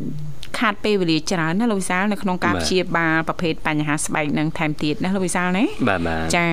[0.59, 6.47] ខាតពេលវេលាច្រើនណាលោកវិសាលនៅក្នុងការព្យាបាលប្រភេទបញ្ហាស្បែកនឹងថែមទៀតណាលោកវិសាលណាបាទបាទចា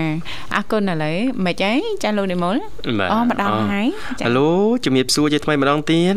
[0.55, 2.55] អរគុណឥឡូវមិនអីចាលោកនិមល
[3.11, 3.87] អូម្ដងហើយ
[4.25, 4.49] ហៅឡូ
[4.85, 6.15] ជំរាបសួរជាថ្មីម្ដងទៀត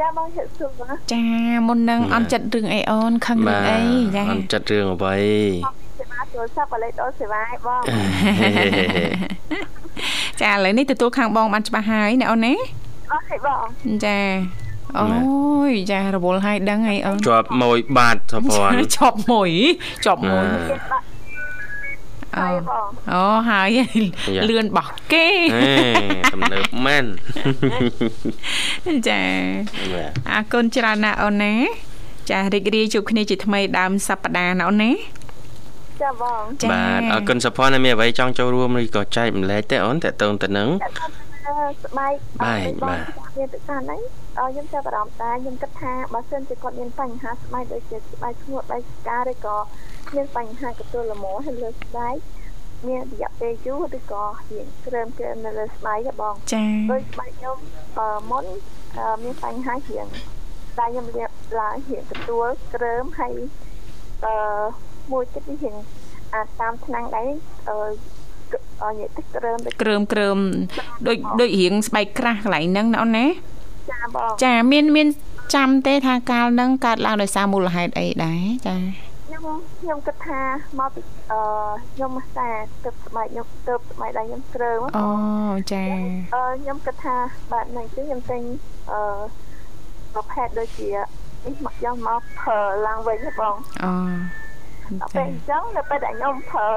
[0.00, 0.70] ចាបងជិតសួរ
[1.12, 1.24] ចា
[1.66, 3.80] មុននឹងអន់ចិត្តរឿងអីអូនខឹងរឿងអី
[4.16, 5.16] ចាអន់ចិត្តរឿងអ្វី
[5.98, 7.82] សេវាទូរស័ព្ទក៏លេខដូរសេវាឲ្យបង
[10.40, 12.54] ចាឥឡូវនេះទទួលខាងបងបានច្បាស់ហើយណាអូនណា
[13.12, 13.64] អរហើយបង
[14.04, 14.18] ចា
[14.98, 15.06] អូ
[15.70, 19.50] យចារវល់ហើយដឹងអីអូនជាប់មួយបាតសុភ័ណ្ឌជាប់មួយ
[20.04, 20.46] ជាប់មួយ
[22.38, 22.46] អូ
[23.12, 23.68] អូហើយ
[24.48, 25.26] លឿនបោះគេ
[26.32, 27.04] ទំនើបមែន
[29.08, 29.22] ចា
[30.32, 31.54] អរគុណច្រើនណាស់អូនណា
[32.30, 34.92] ចារីករាយជួបគ្នាជាថ្មីដើមសប្តាហ៍ណាអូនណា
[36.02, 40.68] ចាបងបាទអរគុណសុភ័ណ្ឌមានអ្វីចង់ចូលរួមឬក៏ចែកម្លែកទេអូនតើតើទៅនឹង
[41.84, 43.00] ស្បែកបាទបាទ
[43.36, 44.00] មានទឹកសានហ្នឹង
[44.36, 49.56] ខ្ញុំចាប់អារម្មណ៍ដែរខ្ញុំគិតថាបើសិនជាគាត់មានបញ្ហាស្បែកដូចជាស្បែកស្ងួតបែកស្ការឬក៏
[50.14, 52.16] មានបញ្ហាកន្ទួលលមាហើយលើស្បែក
[52.88, 57.56] មានរយៈពេលយូរឬក៏រៀងក្រើមក្រើមនៅលើស្បែកទេបងចា៎ដូចស្បែកខ្ញុំ
[58.30, 58.44] មុន
[59.22, 60.06] មានបញ្ហារៀង
[60.78, 63.34] តែខ្ញុំលាបឡើងរៀងកន្ទួលក្រើមហើយ
[64.24, 64.34] អឺ
[65.12, 65.76] មួយចិត្តនេះរៀង
[66.34, 67.28] អាចតាមឆ្នាំងដែរ
[67.68, 67.78] អឺ
[68.92, 70.38] និយាយទឹកក្រើមក្រើមក្រើម
[71.06, 73.26] ដូចដូចរៀងស្បែកក្រាស់កន្លែងហ្នឹងណាអូនណា
[73.90, 75.08] ចាបងចាមានមាន
[75.54, 78.76] ចាំទេថាកាលហ្នឹងកើតឡើងដោយសារមូលហេតុអីដែរចា
[79.26, 79.42] ខ្ញុំ
[79.80, 80.40] ខ្ញុំគិតថា
[80.78, 81.00] មកពី
[81.32, 81.40] អឺ
[81.92, 82.48] ខ្ញុំមកសា
[82.84, 85.08] ទឹកស្បែកខ្ញុំទៅស្បែកដៃខ្ញុំក្រើមអូ
[85.72, 85.84] ចា
[86.34, 87.16] អឺខ្ញុំគិតថា
[87.52, 88.42] បាទហ្នឹងគឺខ្ញុំទិញ
[88.92, 89.00] អឺ
[90.14, 90.90] ប្រភេទដូចជា
[91.44, 93.92] នេះមកយកមកប្រើឡើងវិញបងអូ
[95.00, 96.68] ដល់ពេលអញ្ចឹងនៅពេលដែលខ្ញុំប្រើ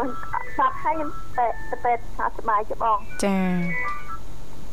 [0.57, 1.45] សាប់ហើយខ្ញុំទៅ
[1.85, 3.39] ទៅសាស្បាយច្បងចា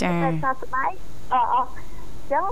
[0.03, 0.91] ចាទៅសាស្បាយ
[1.33, 1.57] អអ
[2.33, 2.45] ចឹង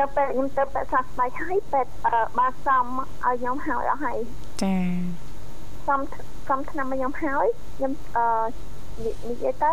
[0.00, 1.92] នៅពេលខ្ញុំទៅពេទ្យសាស្ត្រស្បែកហើយពេទ្យ
[2.38, 4.18] បានសំឲ្យខ្ញុំហើយអស់ហើយ
[4.62, 4.76] ចា
[5.88, 6.00] សំ
[6.48, 8.26] សំឆ្នាំឲ្យខ្ញុំហើយខ្ញុំអឺ
[9.28, 9.66] និយាយទ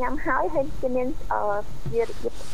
[0.00, 1.40] ញ៉ាំហើយហើយគេមានអឺ
[1.92, 2.02] វា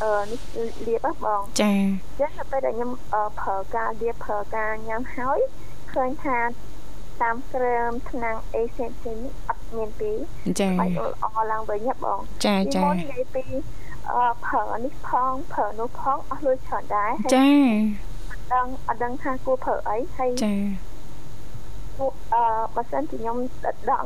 [0.01, 1.73] អឺនេះលាបបងចា
[2.19, 2.91] ចឹងទៅពេលដែលខ្ញុំ
[3.39, 5.39] ប្រើការលាបប្រើការញ៉ាំហើយ
[5.93, 6.37] ឃើញថា
[7.21, 8.91] តាមគ្រឿងឆ្នាំងអេសេន
[9.23, 10.11] នេះអត់មានពី
[10.59, 13.59] ចាបាយអល្អឡើងវិញហ៎បងចាចាមុននិយាយពីអឺ
[14.45, 17.49] ប្រើនេះផងប្រើនោះផងអស់លុយច្រើនដែរចា
[18.31, 20.53] អត់ដឹងអត់ដឹងថាគួរប្រើអីហើយចា
[21.97, 22.43] ពួកអឺ
[22.75, 23.37] បើសិនជាខ្ញុំ
[23.91, 24.05] ដឹង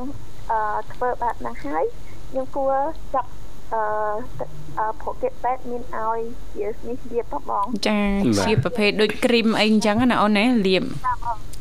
[0.51, 0.59] អឺ
[0.93, 1.83] ធ្វើបែបហ្នឹងហើយ
[2.29, 2.73] ខ្ញុំគួរ
[3.13, 3.29] ចាប់
[3.73, 6.19] អឺប្រកេតពេទ្យមានឲ្យ
[6.55, 7.99] ជានេះលាបបងចា
[8.45, 10.83] ជាប្រភេទដូចគ្រីមអីអញ្ចឹងណាអូនណាលាប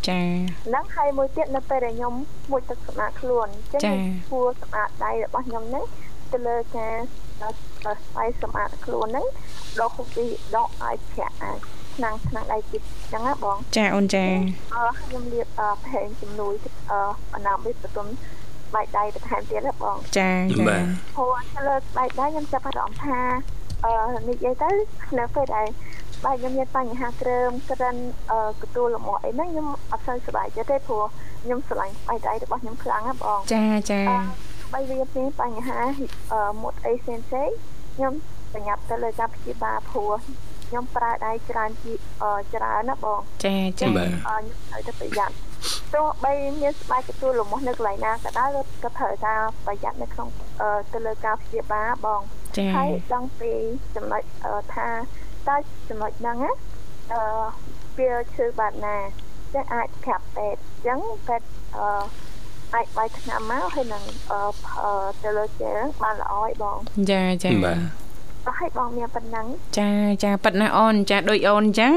[0.09, 0.21] ចា
[0.67, 2.15] ហ្នឹងហើយមួយទៀតនៅពេលដែលខ្ញុំ
[2.51, 3.97] មួយទឹកសម្អាតខ្លួនអញ្ចឹង
[4.31, 5.85] គួរសម្អាតដៃរបស់ខ្ញុំហ្នឹង
[6.33, 6.95] ទៅលើការ
[8.05, 9.27] ស្បែកសម្អាតខ្លួនហ្នឹង
[9.81, 11.59] ដកពីដកឲ្យប្រាក់អាច
[11.97, 14.25] ឆ្នាំងឆ្នាំងដៃទៀតអញ្ចឹងណាបង ចាអូនចា
[14.75, 15.47] អឺខ្ញុំលាប
[15.89, 16.55] ផេងជំនួយ
[16.91, 16.99] អឺ
[17.35, 18.07] អនាមវិបន្ទុំ
[18.69, 20.77] ស្បែកដៃបន្ថែមទៀតណាបង ចាចា
[21.17, 21.35] ព្រោះ
[21.67, 23.19] លើស្បែកដៃខ្ញុំចាប់អារម្មណ៍ថា
[23.85, 24.71] អឺនិយាយទៅ
[25.19, 25.67] នៅពេលដែល
[26.25, 27.97] បែកខ្ញុំមានបញ្ហាគ្រើមក្រិន
[28.31, 31.05] អឺកទួលលំអអីហ្នឹងខ្ញុំអត់សូវសប្បាយចិត្តទេព្រោះ
[31.43, 34.01] ខ្ញុំស្រឡាញ់ស្បែកដៃរបស់ខ្ញុំខ្លាំងណាបងចាចា
[34.73, 35.81] បីវាមានបញ្ហា
[36.63, 37.51] មុតអីផ្សេងផ្សេង
[37.95, 38.13] ខ្ញុំ
[38.53, 40.13] ប្រញាប់ទៅលើការព្យាបាលព្រោះ
[40.69, 41.93] ខ្ញុំប្រើដៃច្រើនជា
[42.55, 45.35] ច្រើនណាបងចាចាខ្ញុំត្រូវតែប្រយ័ត្ន
[45.95, 48.51] ទោះបីមានស្បែកទទួលលំនៅកន្លែងណាក៏ដោយ
[48.83, 49.35] ក៏ត្រូវតែ
[49.67, 50.29] ប្រយ័ត្ននៅក្នុង
[50.93, 52.21] ទៅលើការព្យាបាលបង
[52.77, 53.53] ហើយដឹងពី
[53.97, 54.23] ចំណុច
[54.75, 54.89] ថា
[55.49, 55.57] តើ
[55.89, 56.53] ចំណុចហ្នឹងណា
[57.13, 57.23] អឺ
[57.99, 58.97] វាឈឺបាត់ណា
[59.55, 61.87] ចឹងអាចប្រាប់ពេទ្យចឹងពេទ្យអឺ
[62.75, 64.91] អាចបាយឆ្នាំមកហើយនឹងអឺ
[65.23, 66.77] ទៅលើជែលបានល្អឲ្យបង
[67.11, 67.79] ចាចាបាទ
[68.47, 69.47] ក៏ឲ្យបងមានប៉ុណ្ណឹង
[69.79, 69.91] ចា
[70.25, 71.93] ចាប៉ិតណាអូនចាដូចអូនអញ្ចឹង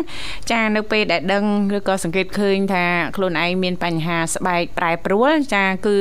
[0.51, 1.43] ចានៅពេលដែលដឹង
[1.77, 5.97] ឬក៏សង្កេតឃើញថាខ្លួនឯងមានបញ្ហាស្បែកប្រែប្រួលចាគឺ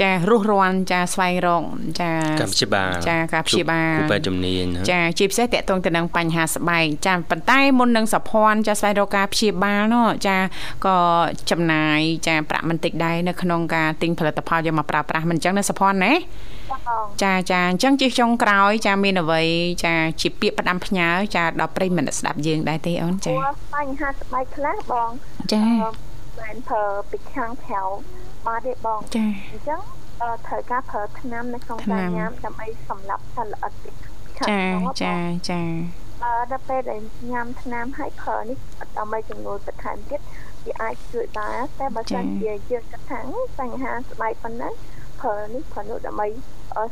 [0.00, 1.64] ចារស់រាន់ចាស្វែងរក
[2.00, 2.10] ចា
[2.40, 10.38] ការព្យាបាលចាការព្យាបាលគ្រូពេទ្យជំនាញចាជាពិសេសតកតងទៅនឹងបញ្ហាស្បែកចាប៉ុន្តែមុននឹងសភ័នចាស្វែងរកការព្យាបាលនោះចា
[10.86, 10.98] ក៏
[11.50, 16.12] ចំណាយចាប្រាក់មិនតិចដែរនៅក្នុងការទិញផលិតផលយកមកប្រើប្រាស់មិនអញ្ចឹងណាសភ័នណា
[17.22, 19.42] ចាចាអញ្ចឹងជាចុងក្រោយ ចាមានអ្វី
[19.84, 23.32] ចាជាពាក្យផ្ដាំផ្ញើចាដល់ប្រិយមិត្តស្ដាប់យើងដែរទេអូនចា
[23.74, 25.10] បញ្ហាស្បែកខ្លះបង
[25.52, 25.64] ចា
[26.40, 27.82] បានប្រើពីខាងក្រៅ
[28.46, 29.80] បាទទេបងចាអញ្ចឹង
[30.46, 33.90] ត្រូវការប្រើថ្នាំនៅក្នុងការញ៉ាំដើម្បីសម្លាប់សត្វល្អិតពី
[34.38, 34.64] ខាងចា
[35.02, 35.16] ចា
[35.50, 35.60] ចា
[36.24, 37.00] អឺដល់ពេលដែល
[37.30, 38.58] ញ៉ាំថ្នាំហើយប្រើនេះ
[38.98, 40.20] ដើម្បីចំនួនបន្ថែមទៀត
[40.66, 43.20] វាអាចជួយបានតែបើសិនជាយើងគិតថា
[43.58, 44.74] បញ្ហាស្បែកប៉ុណ្ណឹង
[45.20, 46.26] ប្រើនេះប្រើនោះដើម្បី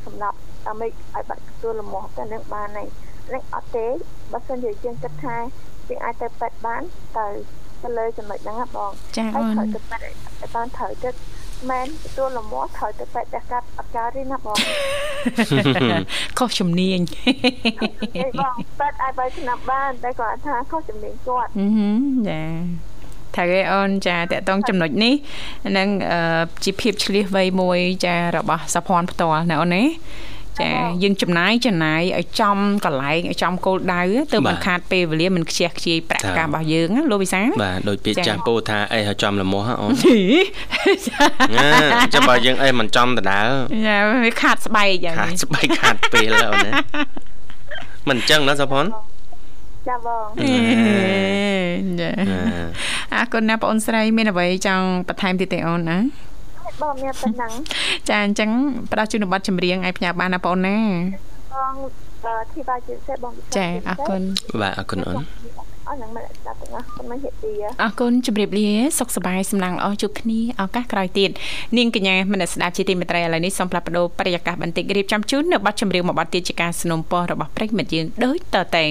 [0.06, 2.88] សម្រាប់ដើម្បីឲ្យបាត់ទទួលលំមាស់ទៅនឹងបានហើយ
[3.32, 3.86] នឹងអត់ទេ
[4.32, 5.36] បើសិនជាយើងគិតថា
[5.88, 6.82] យើងអាចទៅពេទ្យបាន
[7.18, 7.26] ទៅ
[7.82, 11.10] ទៅលើចំណុចហ្នឹងបងចាអូនត្រូវទៅពេទ្យឲ្យបានត្រូវទៅ
[11.70, 14.56] មែនទទួលលំមាស់ត្រូវទៅពេទ្យតែកាត់អត់កើតទេណាបង
[16.38, 17.00] ខុសជំនាញ
[18.24, 21.50] ឯបងពេទ្យអាចបើឆ្នាំបានតែគាត់ថាខុសជំនាញគាត់
[22.28, 22.42] ចា
[23.36, 25.14] ត្រូវឯអូនចាតកតងចំណុចនេះ
[25.78, 25.88] នឹង
[26.64, 29.84] ជាភាពឆ្លៀសវៃមួយចារបស់សភ័នផ្ទាល់ណាអូនណា
[30.60, 30.70] ចា
[31.02, 39.92] យើងចំណាយចំណាយឲ្យចំកន្លែងឲ្យចំគោលដៅទៅមិនខាតពេលវេលាមិនខ្ជះខ្ជាយប្រាក់ការរបស់យើងលោកវិសាបាទដូចពាក្យចាស់ពោថាអីឲ្យចំលមោះអូន
[42.14, 43.42] ចាំបើយើងអីមិនចំដដើ
[43.86, 46.72] ចាវាខាតស្បែកយ៉ាងខាតស្បែកខាតពេលអូនណា
[48.08, 48.84] មិនអញ្ចឹងណាសុផុន
[49.88, 50.26] ចាបង
[52.00, 52.10] ចា
[53.14, 55.98] អរគុណណាបងអូនស្រី មានអ្វីចង់បន្ថែមទៀតទេអូនណា
[56.82, 57.52] បងមានប៉ុណ្ណឹង
[58.08, 58.50] ចាអញ្ចឹង
[58.90, 60.76] ផ្ដល់ជូនប័ណ្ណចម្រៀងឲ្យផ្ញើបានណាបងណា
[61.54, 61.74] បង
[62.52, 64.20] ធីបាជាសេបងចាអរគុណ
[64.60, 65.16] បាទអរគុណអូន
[65.88, 68.68] អរនឹងមកស្ដាប់ទាំងអស់សូមជម្រាបលាអរគុណជម្រាបលា
[68.98, 71.30] សុខសប្បាយសំឡងល្អជួបគ្នាឱកាសក្រោយទៀត
[71.76, 78.86] នាងកញ្ញាមនស្ដាប់ជាទីមេត្រីឥឡូវនេះសូមផ្លាស់ប្ដូរបរិយាកាសបន្តិចរៀបចំជូននៅប័ណ្ណចម្រៀងមួយប័ណ្ណទៀតជាការสนុំពររបស់ប្រិមិត្តយើងដូចតទៅ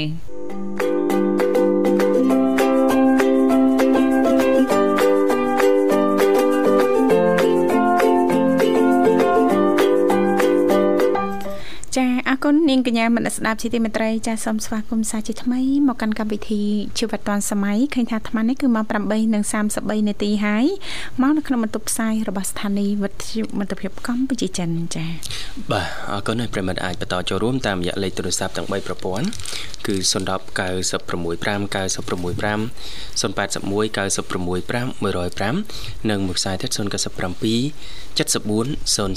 [12.35, 16.61] អរគុណនាងកញ្ញាមនស្ដាប់ជាទីមេត្រីចាសូមស្វាគមន៍សាជាថ្មីមកកាន់កម្មវិធី
[16.97, 18.85] ជីវិតឌွန်សម័យឃើញថាអាត្មានេះគឺម៉ោង
[19.45, 20.65] 8:33នាទីហើយ
[21.21, 25.05] មកនៅក្នុងបន្ទប់ផ្សាយរបស់ស្ថានីយ៍វិទ្យុមិត្តភាពកម្ពុជាចិនចា
[25.71, 29.27] បាទអរគុណហើយប្រិមិត្តអាចបន្តចូលរួមតាមរយៈលេខទូរស័ព្ទទាំង3ប្រព័ន្ធ
[29.87, 31.35] គឺ010 965
[31.75, 32.61] 965
[33.21, 36.77] 081 965 105និងមួយខ្សែទៀត097
[38.15, 39.09] 74 00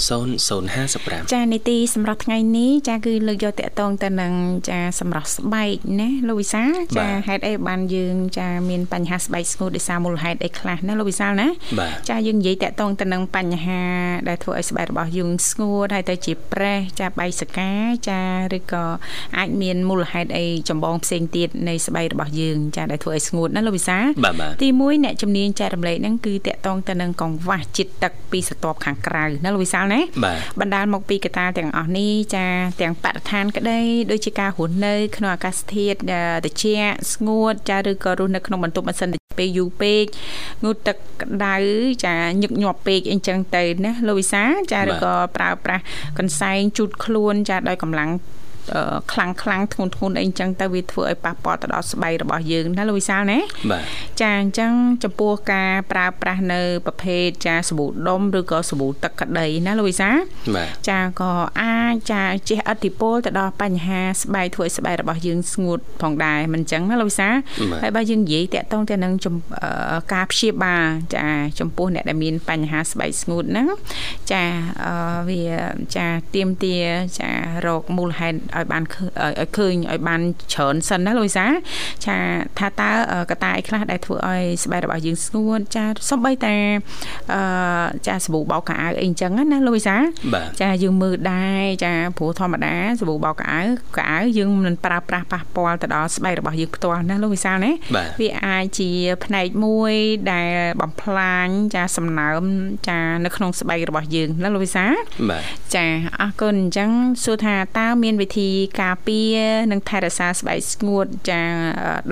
[0.47, 4.33] 055ចានីតិសម្រាប់ថ្ងៃនេះចាគឺលើកយកតកតងទៅនឹង
[4.69, 6.63] ចាសម្រាប់ស្បែកណាលោកវិសា
[6.97, 11.47] ចាហេតុអីបានយើងចាមានបញ្ហាស្បែកស្ងួតដោយសារមូលហេតុអីខ្លះណាលោកវិសាណា
[12.09, 13.81] ចាយើងនិយាយតកតងទៅនឹងបញ្ហា
[14.29, 17.71] ដែលធ្វើឲ្យស្បែករបស់យើងស្ងួតហើយទៅជាប្រេះចាបៃសកា
[18.09, 18.21] ចា
[18.57, 18.85] ឬក៏
[19.37, 23.97] អាចមានមូលហេតុអីចម្បងផ្សេងទៀតនៃស្បែករបស់យើងចាដែលធ្វើឲ្យស្ងួតណាលោកវិសា
[24.61, 30.01] ទី1អ្នកជំនាញចែករំលែកហ្នឹងគឺតកតងទៅនឹងកង្វះជាតិទឹកពីស្រទាប់ខាងក្រៅណាលោកវិសាលណា
[30.59, 32.45] បណ្ដាលមកពីកត្តាទាំងអស់នេះចា
[32.81, 33.79] ទាំងបរិស្ថានក្តី
[34.11, 35.97] ដូចជាការរស់នៅក្នុងអាកាសធាតុ
[36.43, 40.03] ត្រជាក់ស្ងួតចាឬក៏រស់នៅក្នុងបន្ទប់ម៉ាស៊ីនពេលយូរពេក
[40.63, 41.55] ងូតទឹកក្តៅ
[42.05, 44.43] ចាញឹកញាប់ពេកអីចឹងទៅណាលោកវិសា
[44.73, 45.83] ចាឬក៏ប្រើប្រាស់
[46.17, 48.11] កន្សែងជូតខ្លួនចាដោយកម្លាំង
[49.11, 53.39] ខ្លាំងខ្លាំងធ្ងន់ធ្ងរអីចឹងទៅវាធ្វើឲ្យប៉ះពាល់ទៅដល់ស្បែករបស់យើងណាលោកវិសាលណា
[53.71, 53.83] បាទ
[54.21, 54.71] ចាអញ្ចឹង
[55.03, 60.15] ចំពោះការប្រើប្រាស់នៅប្រភេទចាសាប៊ូដុំឬក៏សាប៊ូទឹកក្តីណាលោកវិសាល
[60.55, 67.35] បាទចាក៏អាចចាជះឥទ្ធិពលទៅដល់បញ្ហាស្បែកធ្វើឲ្យស្បែករបស់យើងស្ងួតផងដែរមិនអញ្ចឹងណាលោកវិសាល
[67.81, 69.13] ហើយបើយើងនិយាយតាក់ទងទៅនឹង
[70.13, 70.83] ការព្យាបាល
[71.15, 71.25] ចា
[71.59, 73.67] ចំពោះអ្នកដែលមានបញ្ហាស្បែកស្ងួតហ្នឹង
[74.31, 74.43] ចា
[75.29, 75.41] វា
[75.95, 76.75] ចាទៀមទា
[77.19, 77.29] ចា
[77.65, 80.21] រោគមូលហេតុឲ្យបានឲ្យឃើញឲ្យបាន
[80.53, 81.45] ច្រើនសិនណាលូយសា
[82.05, 82.17] ចា
[82.59, 82.91] ថាតើ
[83.31, 86.55] កតាអីខ្លះដែលធ្វើឲ្យស្បែករបស់យើងស្ងួតចាសំបីតា
[87.33, 87.41] អឺ
[88.07, 89.95] ចាសាប៊ូបោកកៅអៅអីអញ្ចឹងណាលូយសា
[90.61, 93.61] ចាយើងមើលដែរចាព្រោះធម្មតាសាប៊ូបោកកៅអៅ
[93.97, 97.71] កៅអៅយើងមិនប្រើប្រាស់ប៉ះពាល់ទៅដល់ស្បែករបស់យើងផ្ទាល់ណាលោកវិសាលណា
[98.21, 98.91] វាអាចជា
[99.25, 99.93] ផ្នែកមួយ
[100.31, 102.43] ដែលបំផ្លាញចាសំណើម
[102.89, 104.93] ចានៅក្នុងស្បែករបស់យើងណាលោកវិសាល
[105.75, 105.85] ចា
[106.21, 106.89] អរគុណអញ្ចឹង
[107.23, 108.38] សួរថាតើមានវិធី
[108.81, 109.37] ការពារ
[109.71, 111.41] និងថែរក្សាស្បែកស្ងួតចា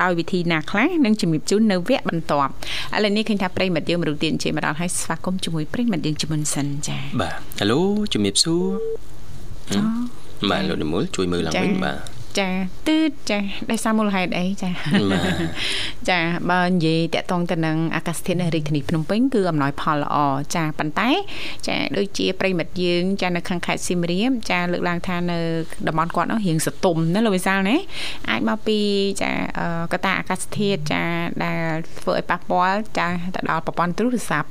[0.01, 2.53] ដោយវិធីណាខ្លះនឹងជំរាបជូននៅវគ្គបន្ទាប់
[2.95, 7.65] ឥឡូវនេះឃើញថាប្រិមិត្តយើងមរុទានជាមកដល់ហើយស្វាគមន៍ជាមួយប្រិមិត្តយើងជំនុនសិនចាបាទហៅ
[8.13, 8.63] ជំរាបសួរ
[10.49, 12.49] បាទលោកនិមលជួយមើលឡើងវិញបាទ ចា
[12.87, 12.97] ទឺ
[13.29, 13.39] ចា
[13.71, 14.69] ដោយសារមូលហេតុអីចា
[16.09, 16.19] ចា
[16.51, 20.17] បើនិយាយតកតងទៅនឹងអាកាសធាតុនៅរាជធានីភ្នំពេញគឺអំណោយផលល្អ
[20.55, 21.09] ចាប៉ុន្តែ
[21.67, 25.39] ចាដូចជាប្រិមិត្តយើងចានៅខាងខេត្តសៀមរាបចាលើកឡើងថានៅ
[25.87, 27.77] តំបន់គាត់នោះរៀងសតុំណាលោកវិសាលណា
[28.29, 28.79] អាចមកពី
[29.21, 29.31] ចា
[29.93, 31.03] កតាអាកាសធាតុចា
[31.45, 31.63] ដែល
[31.99, 34.49] ធ្វើឲ្យប៉ះពាល់ចាទៅដល់ប្រព័ន្ធទូរស័ព្ទ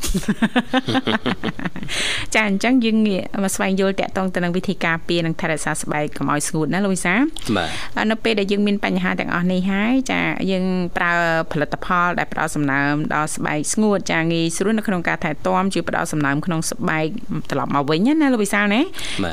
[2.34, 7.14] ចាអញ្ចឹងយើងងាកមកស្វែងយល់តកតងទៅនឹងវិធីការពារនិងថែរក្សាស្បែកកុំឲ្យស្ងួតណាលោកវិសា
[7.56, 7.75] បាទ
[8.10, 10.64] នៅពេលដែលយើងមានបញ្ហាទាំងអស់នេះហើយចាយើង
[10.96, 11.12] ប្រើ
[11.52, 17.06] ផលិតផលដែលផ្ដល់សំណើមដល់ស្បែកស្ងួតចាងាយស្រួលនៅក្នុងការថែទាំជួយផ្ដល់សំណើមក្នុងស្បែក
[17.50, 18.82] ត្រឡប់មកវិញណាលោកវិសាលណា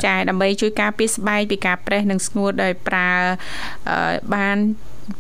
[0.06, 3.10] ចាដើម្បីជួយការពារស្បែកពីការប្រេះនិងស្ងួតដោយប្រើ
[4.34, 4.58] បាន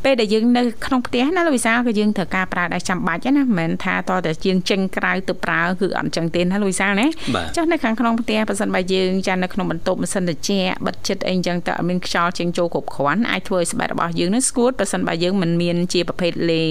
[0.03, 7.07] ពេលដែលយើងនៅក្នុងផ្ទះណាលោកវិសាលក៏យើងត្រូវការប្រើដែរចាំបាច់ណាមិនមែនថាតតែយើងចេញក្រៅទៅប្រើគឺអត់ចឹងទេណាលោកវិសាលណា
[7.55, 16.63] ចុះនៅខាងក្នុងផ្ទះប៉ះសិនបើយើងចានៅក្នុងបន្ទប់ម៉ាស៊ីនត្រជាក់បិទជិតអីចឹងតើអត់មានខ្យល់ចេញចូលគ្រប់គ្រាន់អាចធ្វើឲ្យស្បែករបស់យើងនឹងស្ងួតប៉ះសិនបើយើងមិនមានជាប្រភេទលេ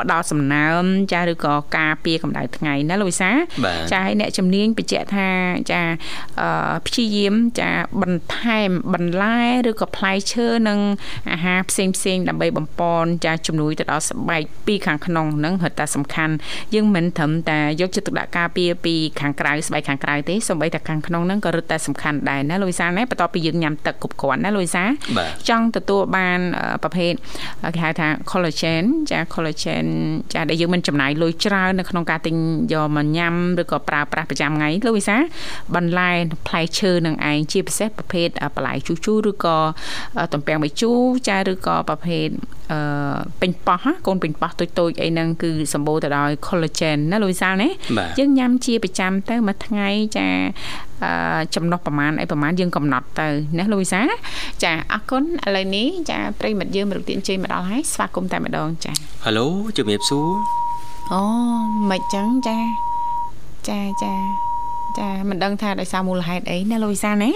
[0.00, 3.30] ផ្ដោតសំណើមចាឬក៏ការពារកម្ដៅថ្ងៃណាលោកវិសា
[3.92, 5.28] ចាឲ្យអ្នកជំនាញបញ្ជាក់ថា
[5.72, 5.82] ចា
[6.86, 7.70] ព្យាយាមចា
[8.02, 10.78] បន្ថែមបន្លែឬក៏ផ្លែឈើនិង
[11.30, 16.34] អាហារផ្សេងផ្សេងដើម្បីបំពន់ចាជំនួយទៅដល់ស្បែកពីខាងក្នុងហ្នឹងហិតតែសំខាន់
[16.74, 24.84] យើងមិនត្រឹមតែយកចិត្តទុកដាក់ការពារពីខាងក្រៅស្បែកខាងក្រៅទេសូម្បីតែខាងក្នុងហ្នឹងក៏រឹតតែសំខាន់ដែរណាលូយសាណាបន្ទាប់ពីយើងញ៉ាំទឹកគ្រប់គ្រាន់ណាលូយសា
[25.48, 26.38] ចង់ទទួលបាន
[26.82, 27.12] ប្រភេទ
[27.74, 29.86] គេហៅថា collagen ចា collagen
[30.32, 32.36] ចាដែលយើងមិនចំណាយលុយច្រើននៅក្នុងការទិញ
[32.72, 35.16] យកមកញ៉ាំឬក៏ប្រើប្រាស់ប្រចាំថ្ងៃលូយសា
[35.74, 36.10] បន្លែ
[36.48, 39.58] ផ្លែឈើនឹងឯងជាពិសេសប្រភេទបន្លែជូរជូរឬក៏
[40.32, 42.26] ទំពាំងបាយជូរចាឬក៏ប្រភេទ
[42.72, 42.80] អឺ
[43.40, 47.68] ពេញប៉ោះកូនពេញប៉ោះតូចតូចអីហ្នឹងគឺសម្បូរទៅដោយ collagen ណាលូយសាលណា
[48.18, 50.26] យើងញ៉ាំជាប្រចាំទៅមួយថ្ងៃចា
[51.04, 54.00] អឺចំណុះប្រមាណអីប្រមាណយើងកំណត់ទៅណាលូយសា
[54.64, 58.92] ចាអរគុណឥឡូវនេះចាប្រិមិត្តយើងមរុកទានជ័យមកដល់ហើយស្វាគមន៍តែម្ដងចា
[59.24, 60.28] ហៅឡូជំរាបសួរ
[61.12, 61.22] អូ
[61.90, 62.58] មិនចឹងចា
[63.68, 64.47] ចាចា
[64.98, 67.30] ចាមិនដឹងថាដោយសារមូលហេតុអីណាលោកវិសាណា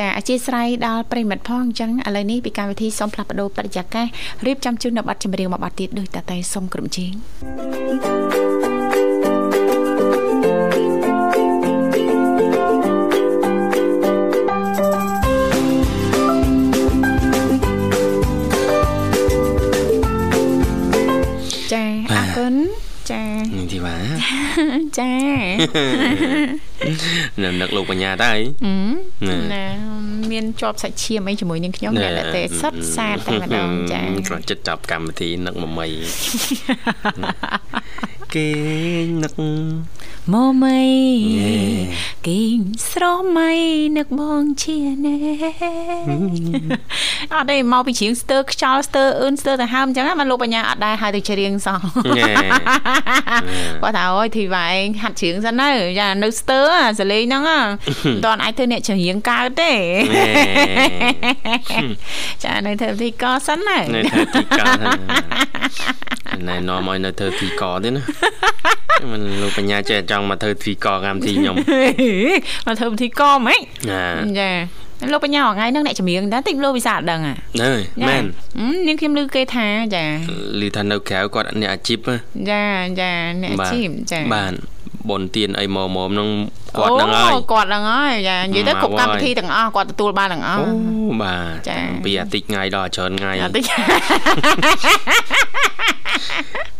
[0.00, 4.06] ចាអធិស្ឋានដល់ប្រិមិត្តផងអញ្ចឹងឥឡូវនេះពីកម្មវិធីសូមផ្លាស់ប្ដូរបរិយាកាស
[4.46, 7.12] រៀបចំជូននៅប័ណ្ណចម្រៀងមួយប័ណ្ណទៀតដូចតតែសូមក្រុមជេង
[21.72, 22.54] ចាអរគុណ
[23.10, 23.24] ចា
[23.56, 23.96] នេះធីវ៉ា
[24.98, 25.12] ចា
[27.42, 28.32] នឹកនឹកលោកបញ្ញាតើ
[29.52, 29.64] ណា
[30.30, 35.88] មានជាប់សាច់ឈាមអីជាមួយនឹងខ្ញុំអ្នកតែសុតសាតតែម្ដងចាគ្រាន់ចិត្តចាប់កម្មវិធីនឹកមមី
[38.34, 38.48] គេ
[39.22, 39.34] នឹក
[40.34, 40.80] មកមៃ
[42.26, 42.60] គីង
[42.90, 43.04] ស្រ
[43.36, 43.50] មៃ
[43.96, 45.16] នឹកបងជាណែ
[47.32, 51.80] អត់ទេមកពីជ្រៀងស្ទើខ្យល់ស្ទើអឿនស្ទើតែហើមអញ្ចឹងមកលោកបញ្ញាអត់ដែរហើយទៅច្រៀងសោះ
[53.82, 56.60] គាត់ថាអូយធីវ៉ាឯងហាត់ច្រៀងសិនទៅចានៅស្ទើ
[56.98, 59.72] សលេងហ្នឹងមិនតាន់អាចធ្វើអ្នកច្រៀងកើតទេ
[62.44, 64.60] ចានៅធ្វើទីកសិនណានៅធ្វើទីក
[66.48, 68.02] ណែនាំឲ្យនៅធ្វើទីកទៀតណា
[69.12, 71.54] មិនលោកបញ្ញាចេះចង់មកធ្វើទីកកម្មវិធីខ្ញុំ
[72.66, 73.60] មកធ្វើពិធីកហ្មង
[74.40, 74.50] ចា
[75.12, 77.34] លោកបញ្ញាថ្ងៃហ្នឹងអ្នកចម្រៀងដែរតិចលោកវិសាលដឹងហ៎
[78.08, 78.24] មែន
[78.86, 80.04] នាងខ្ញុំឮគេថាចា
[80.60, 81.98] ឮថានៅក្រៅគាត់អ្នកអាជីព
[82.50, 82.62] ចា
[83.00, 83.10] ចា
[83.42, 84.52] អ្នកអាជីពចាបាទ
[85.10, 86.28] បនទៀនអីមកមកហ្នឹង
[86.78, 90.66] គាត់ហ្នឹងហើយគាត់ហ្នឹងហើយចានិយាយទៅគ្រប់កម្មវិធីទាំងអស់គាត់ទទួលបានទាំងអស់អូ
[91.22, 91.70] បាទ
[92.04, 93.68] ពីអាទិត្យថ្ងៃដល់ច្រើនថ្ងៃអាទិត្យ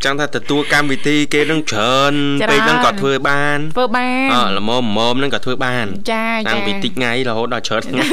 [0.04, 2.14] ចង់ថាទទួលកម្មវិធីគេនឹងច្រើន
[2.50, 8.06] ពេលហ្នឹងក៏ធ្វើបានធ្វើបានអល្មមមុំហ្នឹងក៏ធ្វើបាន ចាតាំងពីតិចថ្ងៃរហូតដល់ច្រើនថ្ងៃ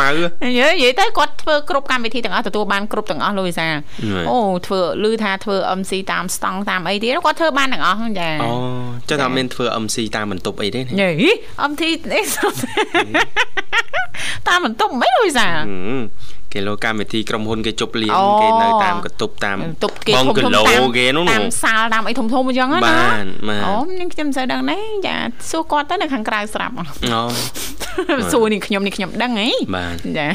[0.00, 0.10] ម៉ៅ
[0.46, 3.66] និយាយទៅគាត់ធ្វើគ្រប់កម្មវិធីទាំងអស់ទទួលបានគ្រប់ទាំងអស់លោកវិសា
[4.30, 8.50] អូធ្វើឮថាធ្វើ MC តាមស្តង់តាមអីទៀតគាត់ធ្វើបានទាំងអស់ចាអូ
[9.08, 11.30] ចឹងថាមានធ្វើ MC តាមបន្ទប់អីទេយី
[11.70, 11.82] MT
[14.48, 15.46] តាមបន្ទប់មិនលោកវិសា
[16.56, 20.62] គេលោកម្មវិធីក្រុមហ៊ុនគេជប់លៀងគេនៅតាមកតុបតាមតុបគេបងគីឡូ
[20.98, 23.26] គេនោះតាមសាលតាមអីធំធំអញ្ចឹងណាបាន
[23.66, 25.16] អូនាងខ្ញុំមិនសូវដឹងទេចា
[25.50, 27.20] សួរគាត់ទៅនៅខាងក្រៅស្រាប់អូ
[28.32, 29.48] សួរនេះខ្ញុំនេះខ្ញុំដឹងហី
[30.18, 30.26] ចា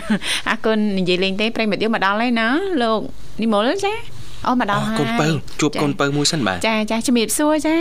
[0.50, 2.48] អរគុណនិយាយលេងទេប្រិមិត្តយើងមកដល់ហើយណា
[2.84, 3.00] លោក
[3.44, 3.94] និមលចា
[4.48, 5.28] អូមកដល់ហើយកូនពៅ
[5.62, 7.78] ជួបកូនពៅមួយសិនបាទចាចាជំរាបសួរចា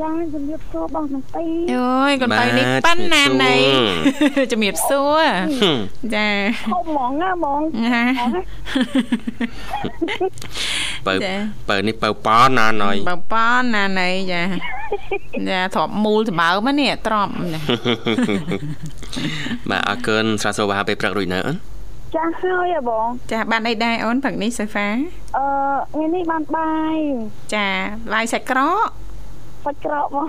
[0.00, 3.54] ចាជំរាបសួរបងទាំងពីរអូយកូនបៃនេះប៉ាន់ណាណៃ
[4.52, 5.22] ជំរាបសួរ
[6.14, 6.28] ចា
[6.72, 7.60] ហូបហ្មងណាហ្មង
[11.06, 11.14] បើ
[11.68, 14.42] បើនេះបើប៉នណាណៃបើប៉នណាណៃចា
[15.48, 17.28] ចាទ្របមូលសម្បើមនេះទ្រប
[19.70, 21.52] បាទអរគុណស្រាសួរបាពេលព្រឹករួចនៅអឺ
[22.16, 24.88] ចាស់ហើយហ៎បងចាបានអីដែរអូនព្រឹកនេះសូហ្វា
[25.36, 25.46] អឺ
[25.92, 26.96] ថ្ងៃនេះបានបាយ
[27.54, 27.68] ចា
[28.12, 28.88] បាយសាច់ក្រក
[29.64, 30.26] សាច់ក្រកបង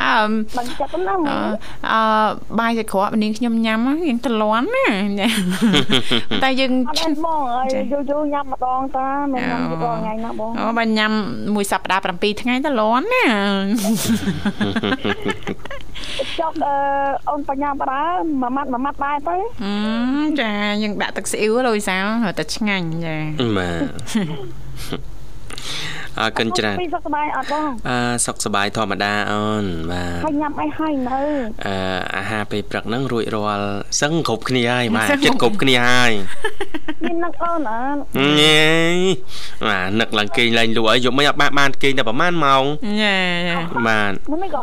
[0.00, 0.20] អឺ
[0.56, 1.38] បានចិត្តណាអឺ
[1.90, 2.00] អឺ
[2.60, 4.86] បាយសាច់ក្រកនាងខ្ញុំញ៉ាំហ្នឹងយើងតលន់ណា
[5.20, 5.28] ចា
[6.42, 11.12] តែយើងអត់អីបងអើយយូរយូរញ៉ាំម្ដងតាមិនញ៉ាំពីបងថ្ងៃណាបងអូបើញ៉ាំ
[11.54, 13.24] មួយសប្តាហ៍7ថ្ងៃតលន់ណា
[16.40, 16.74] ចុកអឺ
[17.30, 18.02] អូនបញ្ញាបដើ
[18.42, 19.72] មួយម៉ាត់មួយម៉ាត់ដែរទៅអឺ
[20.40, 20.50] ចា
[20.82, 23.16] យើងដាក់ទឹកស៊ីអ៊ូលុយសាលរត់តែឆ្ងាញ់ចា
[23.56, 25.17] បាទ
[26.20, 27.96] អរគុណច្រើនពីសុខសប្បាយអត់បងអឺ
[28.26, 31.20] សុខសប្បាយធម្មតាអូនបាទហើយញ៉ាំអីហើយនៅ
[31.66, 31.74] អឺ
[32.16, 33.68] អាហារពេលព្រឹកហ្នឹងរួចរាល់
[34.00, 36.12] សឹងគ្រប់គ្នាហើយបាទចិត្តគ្រប់គ្នាហើយ
[37.02, 37.82] មាននឹកអូនអើ
[38.40, 38.62] ញ៉េ
[39.68, 42.64] បាទនឹកឡើងគេងឡើងលក់អីយប់មិញអត់បានបានគេងតែប្រហែលម៉ោង
[43.02, 43.16] ចា
[43.88, 44.60] បាទមិនមិនក៏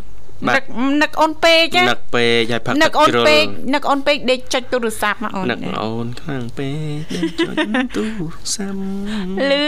[0.48, 0.64] នឹក
[1.02, 7.56] នឹកអូនពេកចានឹកពេកហើយផឹកនឹទឹកកអូនជ្រុលពេកនឹកអូនពេកដេកចុចទូរស័ព្ទមកអូននឹកអូនខ្លាំងពេកដែលចុច
[7.96, 9.68] ទូរស័ព្ទលឺ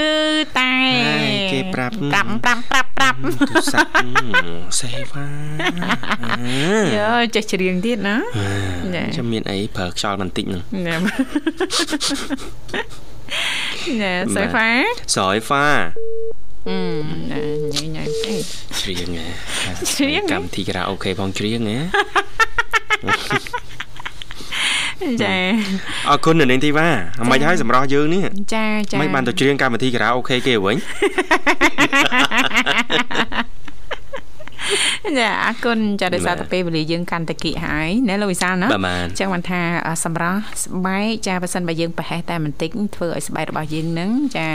[0.59, 0.73] តែ
[1.07, 3.17] ហើយគេប្រាប់ប្រាប់ប្រាប់ប្រាប់ប្រាប់
[3.49, 3.91] ទូរស័ព្ទ
[4.79, 5.27] សេវ៉ា
[6.97, 8.17] យើចេះច្រៀងទៀតណា
[8.95, 10.95] ចាចាំមានអីប្រើខ្យល់បន្តិចហ្នឹងណែ
[14.01, 14.69] ណែសូហ្វា
[15.13, 16.46] ស្រ័យហ្វាអឺ
[17.31, 17.41] ណែ
[17.75, 18.43] ញ៉ៃញ៉ៃពេក
[18.79, 19.25] ច្រៀងហ៎
[19.95, 21.77] ច្រៀងហ៎កម្មវិធីការ៉ាអូខេផងច្រៀងហ៎
[25.23, 25.35] ចា
[26.09, 26.87] អរគុណនៅនាងធីវ៉ា
[27.21, 28.21] អ្មិនហើយសម្រាប់យើងនេះ
[28.55, 30.75] ចាចាមិនបានទៅច្រៀងកម្មវិធីការ៉ាអូខេគេវិញ
[35.19, 44.47] ចាអរគុណចាដោយសារតែពេលវេលាយើងកាន់តែគៀកហើយណែលោកវិសាលណាបាទបានចឹងបានថាអ่าសម្រាប់ស្បែកចាបើសិនបើយើងប្រហែសតែបន្តិចធ្វើឲ្យស្បែករបស់យើងនឹងចា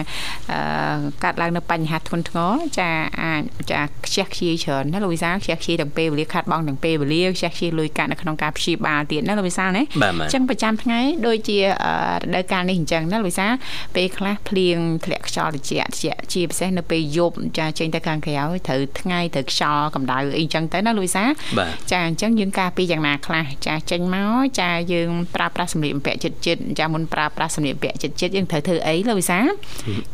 [0.52, 2.90] អឺកាត់ឡើងនៅបញ្ហាធ្ងន់ធ្ងរចា
[3.22, 3.42] អាច
[3.72, 13.52] ចាខ្ជះខ្ជាយច្រើនណាលោកវិសាលខ្ជះខ្ជាយទាំងពេលវេលាខាត់បងទាំងពេលវេលាខ្ជះខ្ជាយលុយកាក់នៅក្នុងការព្យាបាលទៀតណាលោកវិសាលណាបាទបាទចឹងប្រចាំថ្ងៃដូចជាអឺរដូវកាលនេះអញ្ចឹងណាលោកវិសាល
[13.96, 18.34] ពេលខ្លះភ្លៀងធ្លាក់ខ្យល់ត្រជាក់ត្រជាក់ជាពិសេសនៅពេលយប់ចាចេញទៅខាងក្រៅ
[18.66, 29.38] ត្រូវថ្ងៃត្រូវខ្យល់កម្ដៅអីអញ្ចឹងទៅណាលោកវិសាលបាទចាអញ្ចឹងយើងការពីយ៉ាងណាខ្លះចាចេញមកចាយើងប្រើប្រាស់សម្លៀកបំពាក់ចិត្តចិត្តចាមុនប្រើប្រាស់សម្លៀកបំពាក់ចិត្តចិត្តយើងត្រូវធ្វើអីលោកវិសា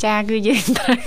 [0.05, 0.99] ចាគឺយើងត្រូវ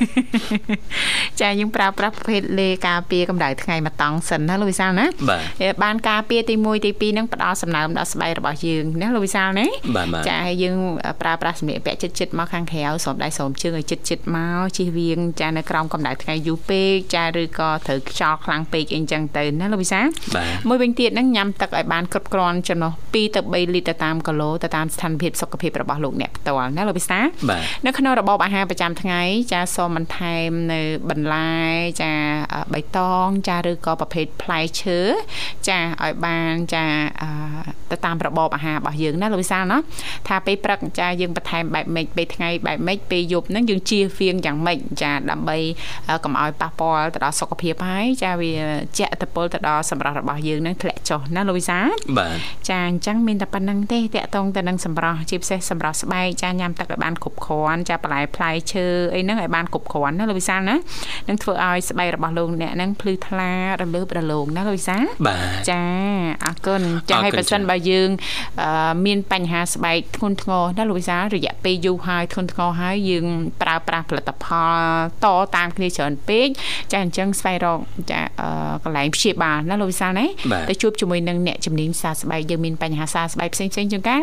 [1.42, 10.78] ចាយើងប្រើប្រាស់ប្រភេទលេការពារកម្ដៅថ្ងៃមកតង់សិនណាលោកវិសាលណាបាទហើយបានការពារទី1ទី2ហ្នឹងផ្ដល់សំណើមដល់ស្បែករបស់យើងណាលោកវិសាលណាបាទបាទចាហើយយើង
[11.22, 23.22] ប្រើប្រាស់សម្លៀកបំពាក់ចិត្តចិត្តមកខាងក្រៅសូមដៃសូមជើងឲ្យចិត្តចិត្តមកជិះវៀងចានៅក្រោមកម្ដៅថ្ងៃយូរពេកចាឬក៏ត្រូវខ្យល់ខ្លាំងពេកអីចឹងទៅណាលោកវិសាលបាទមួយវិញទៀតហ្នឹងញ៉ាំទឹកឲ្យបានគ្រប់គ្រាន់ចំណុះ2ទៅ
[23.54, 29.22] 3លីត្រទៅតាមគីឡូទៅតាមស្ថានភាពសុខភាពរបស់លោកអ្នកផ្ទាល់ណាលោកវិសាបាទនៅក្នុងរបបអាហារប្រចាំថ្ងៃ
[29.52, 31.52] ចាសូមបន្ថែមនៅបន្លែ
[32.02, 32.14] ចា
[32.74, 35.00] បៃតងចាឬក៏ប្រភេទផ្លែឈើ
[35.68, 36.86] ចាឲ្យបានចា
[37.22, 39.78] អឺទៅតាមរបបអាហាររបស់យើងណាលោកវិសាលណា
[40.28, 45.58] ថាពេលព្រឹកចាយើងបន្ថែមបែបម៉េចពេលថ្ងៃបែបម៉េចពេលយប់ហ្នឹងយើងជៀសវាងយ៉ាងម៉េចចាដើម្បី
[46.10, 48.52] អឺកុំឲ្យប៉ះពាល់ទៅដល់សុខភាពហើយចាវា
[48.98, 51.88] ជះឥទ្ធិពលទៅដល់សម្រស់របស់យើងហ្នឹងធ្លាក់ចុះណាលោកវិសាល
[52.18, 52.38] បាទ
[52.70, 60.76] ចាអញ្ចឹងមានតែប៉ុណ្្នឹងទេតកតងទៅនឹងសម្រស់ជាពិសេសសម្រស់ស្បែកចាញ៉ាំទឹកឲ្យបានគ្រប់គ្រាន់ចាបន្លែផ្លែឈើអីហ្នឹងឲ្យបានគ្រប់គ្រាន់ណាលោកវិសាលណា
[61.28, 65.84] នឹងធ្វើឲ្យស្បែករបស់លោកអ្នកហ្នឹងភ្លឺថ្លារលើបរលោងណាលោកវិសាលបាទចា
[66.46, 68.10] អរគុណចាអរគុណឲ្យបើសិនច្រើនបើយើង
[68.62, 73.26] អឺមានបញ្ហាស្បែកធ្ងន់ធ្ងរណាលោកវិសាលរយៈពេលយូរហើយធ្ងន់ធ្ងរហើយយើង
[73.62, 74.78] ប្រើប្រាស់ផលិតផល
[75.24, 75.26] ត
[75.56, 76.48] តាមគ្នាច្រើនពេក
[76.92, 77.80] ចាអញ្ចឹងស្វែងរក
[78.12, 78.50] ចាអឺ
[78.85, 84.21] កន្លែងព្យាបាលណាលោកវិសាលណា បាទ ទៅជួបជាមួយនឹងអ្នកជំនាញសាស្បែកយើងមានបញ្ហាសាស្បែកផ្សេងៗជាងការ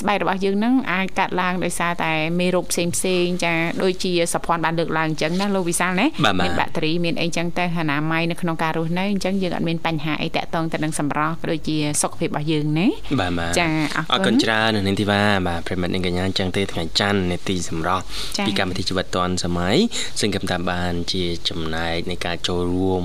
[0.00, 12.86] ស្បែករបស់យើងហ្នឹងអាចកាត់ឡើងដោយសារតែមេរោគផ្សេងផ្សេងៗចាដូចជាសភ័នបានលើកឡើងអញ្ចឹងណាលោកវិសាលណា បាទបាទ មានបាក់តេរីមានអីអញ្ចឹងទៅអនាម័យនៅក្នុងការរស់នៅអញ្ចឹងយើងអត់មានបញ្ហាអីតាក់ទងទៅនឹងសម្រស់ក៏ដូចជាសុខភាពរបស់យើងណា
[13.20, 18.04] បាទបាទ ចាអរគុណ អរគុណច្រើននៅនាងធីវ៉ាបាទប្រិមិត្តនាងកញ្ញាអញ្ចឹងទេថ្ងៃច័ន្ទនេតិសម្រាប់
[18.38, 19.76] ចា៎ ពីកម្មវិធីជីវិតឌွန်សម័យ
[20.20, 23.02] ซึ่งកំតាមបានជាចំណែកនៃការចូលរួម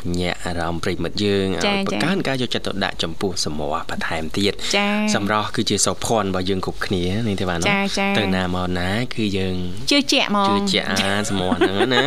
[0.00, 9.56] បញ្ញាអារម្មណ៍ប្រិមិត្តយើងចា៎ឲ្យចា៎បង្កើនការយកចិត្តទុកដាក់ចំពោះសម្រស់បន្ថែមទៀតចាសម្រស់គឺជាសោភ័ណ្ឌរបស់យើងគ្រប់គ្នានាងធីវ៉ាចា៎ណាចា៎ទៅណាមកណា គឺយើង
[9.90, 12.04] ជឿជាក់ហ្មងជឿជាក់អាសម្រស់ហ្នឹងណា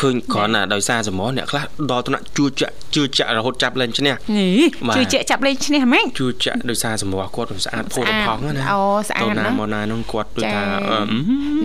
[0.00, 11.00] ឃើញគ្រាន់តែដោយសារសម្រស់អ្នកខ្លះដល់ថ្នាក់ជឿជាក់ជឿជាក់រហូតចាប់លេងឈ្នះនេះបាទជឿជាក់ចាប់លេងឈ្នះហ្មងជឿជាក់ដោយសារសម្រស់គាត់ស្អាតផូរផង់ណាអូស្អាតទៅណាណាស់មកណានោះគាត់ដូចចា៎ថាអឺ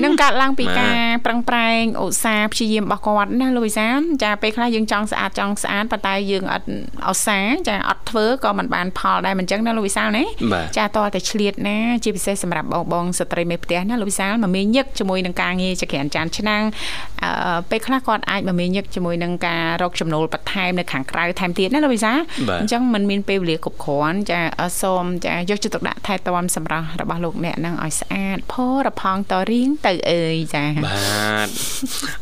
[0.03, 0.95] នឹងកើតឡើងពីបាទការ
[1.25, 6.67] ប្រឹងប្រែងឧស្សាហ៍ព្យាយាមរបស់គាត់ណាលោកវិសាលចាពេលខ្លះយើងចង់ស្អាតចង់ង់ស្អាតប៉ុន្តែយើងអត់
[7.07, 10.25] អសាចាអត់ធ្វើក៏មិនបានផលដែរមិនចឹងណាលោកវិសាលណា
[10.77, 16.63] ចាតើតែឆ្លៀតណាជាពិសេសសម្រាប់បងបងស្ត្រីមេផ្ទះណាលោកវិសាលមមាញឹកជាមួយនឹងការងារចក្រានចានឆ្នាំង
[17.23, 22.19] អឺពេលខ្លះគាត់អាចមមាញឹកជាមួយនឹងការរកចំណូលបន្ថែមនៅខាងក្រៅថែមទៀតណាលោកវិសាល
[22.61, 24.39] អញ្ចឹងมันមានពេលវេលាគ្រប់គ្រាន់ចា
[24.81, 31.47] សូមចាយកចិត្តទុកដាក់ថែទាំសម្រាប់របស់លោកអ្នកនឹងឲ្យស្អាតផរផង់តរៀងទៅអើយចាបាទ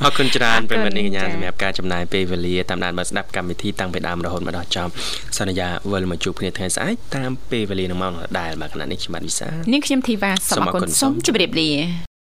[0.04, 4.92] អរគុណច្រើនប្រិមត្តនាងកញ្ញាសម្រាប់ការចំណាយពេលវេលាតាមដានមកស្ដាប់កម្មវិធីតាំងពីដើមរហូតមកដល់ចប់
[5.38, 12.13] សន្យាវិលមកជួបគ្នាថ្ងៃស្អែកតាមពេលវេលានឹងម៉ោងដដែលបាទខណៈនេះខ្ញុំបាទវិសានាងខ្ញុំធីវ៉ាសូមអរគុណសូមជម្រាបលា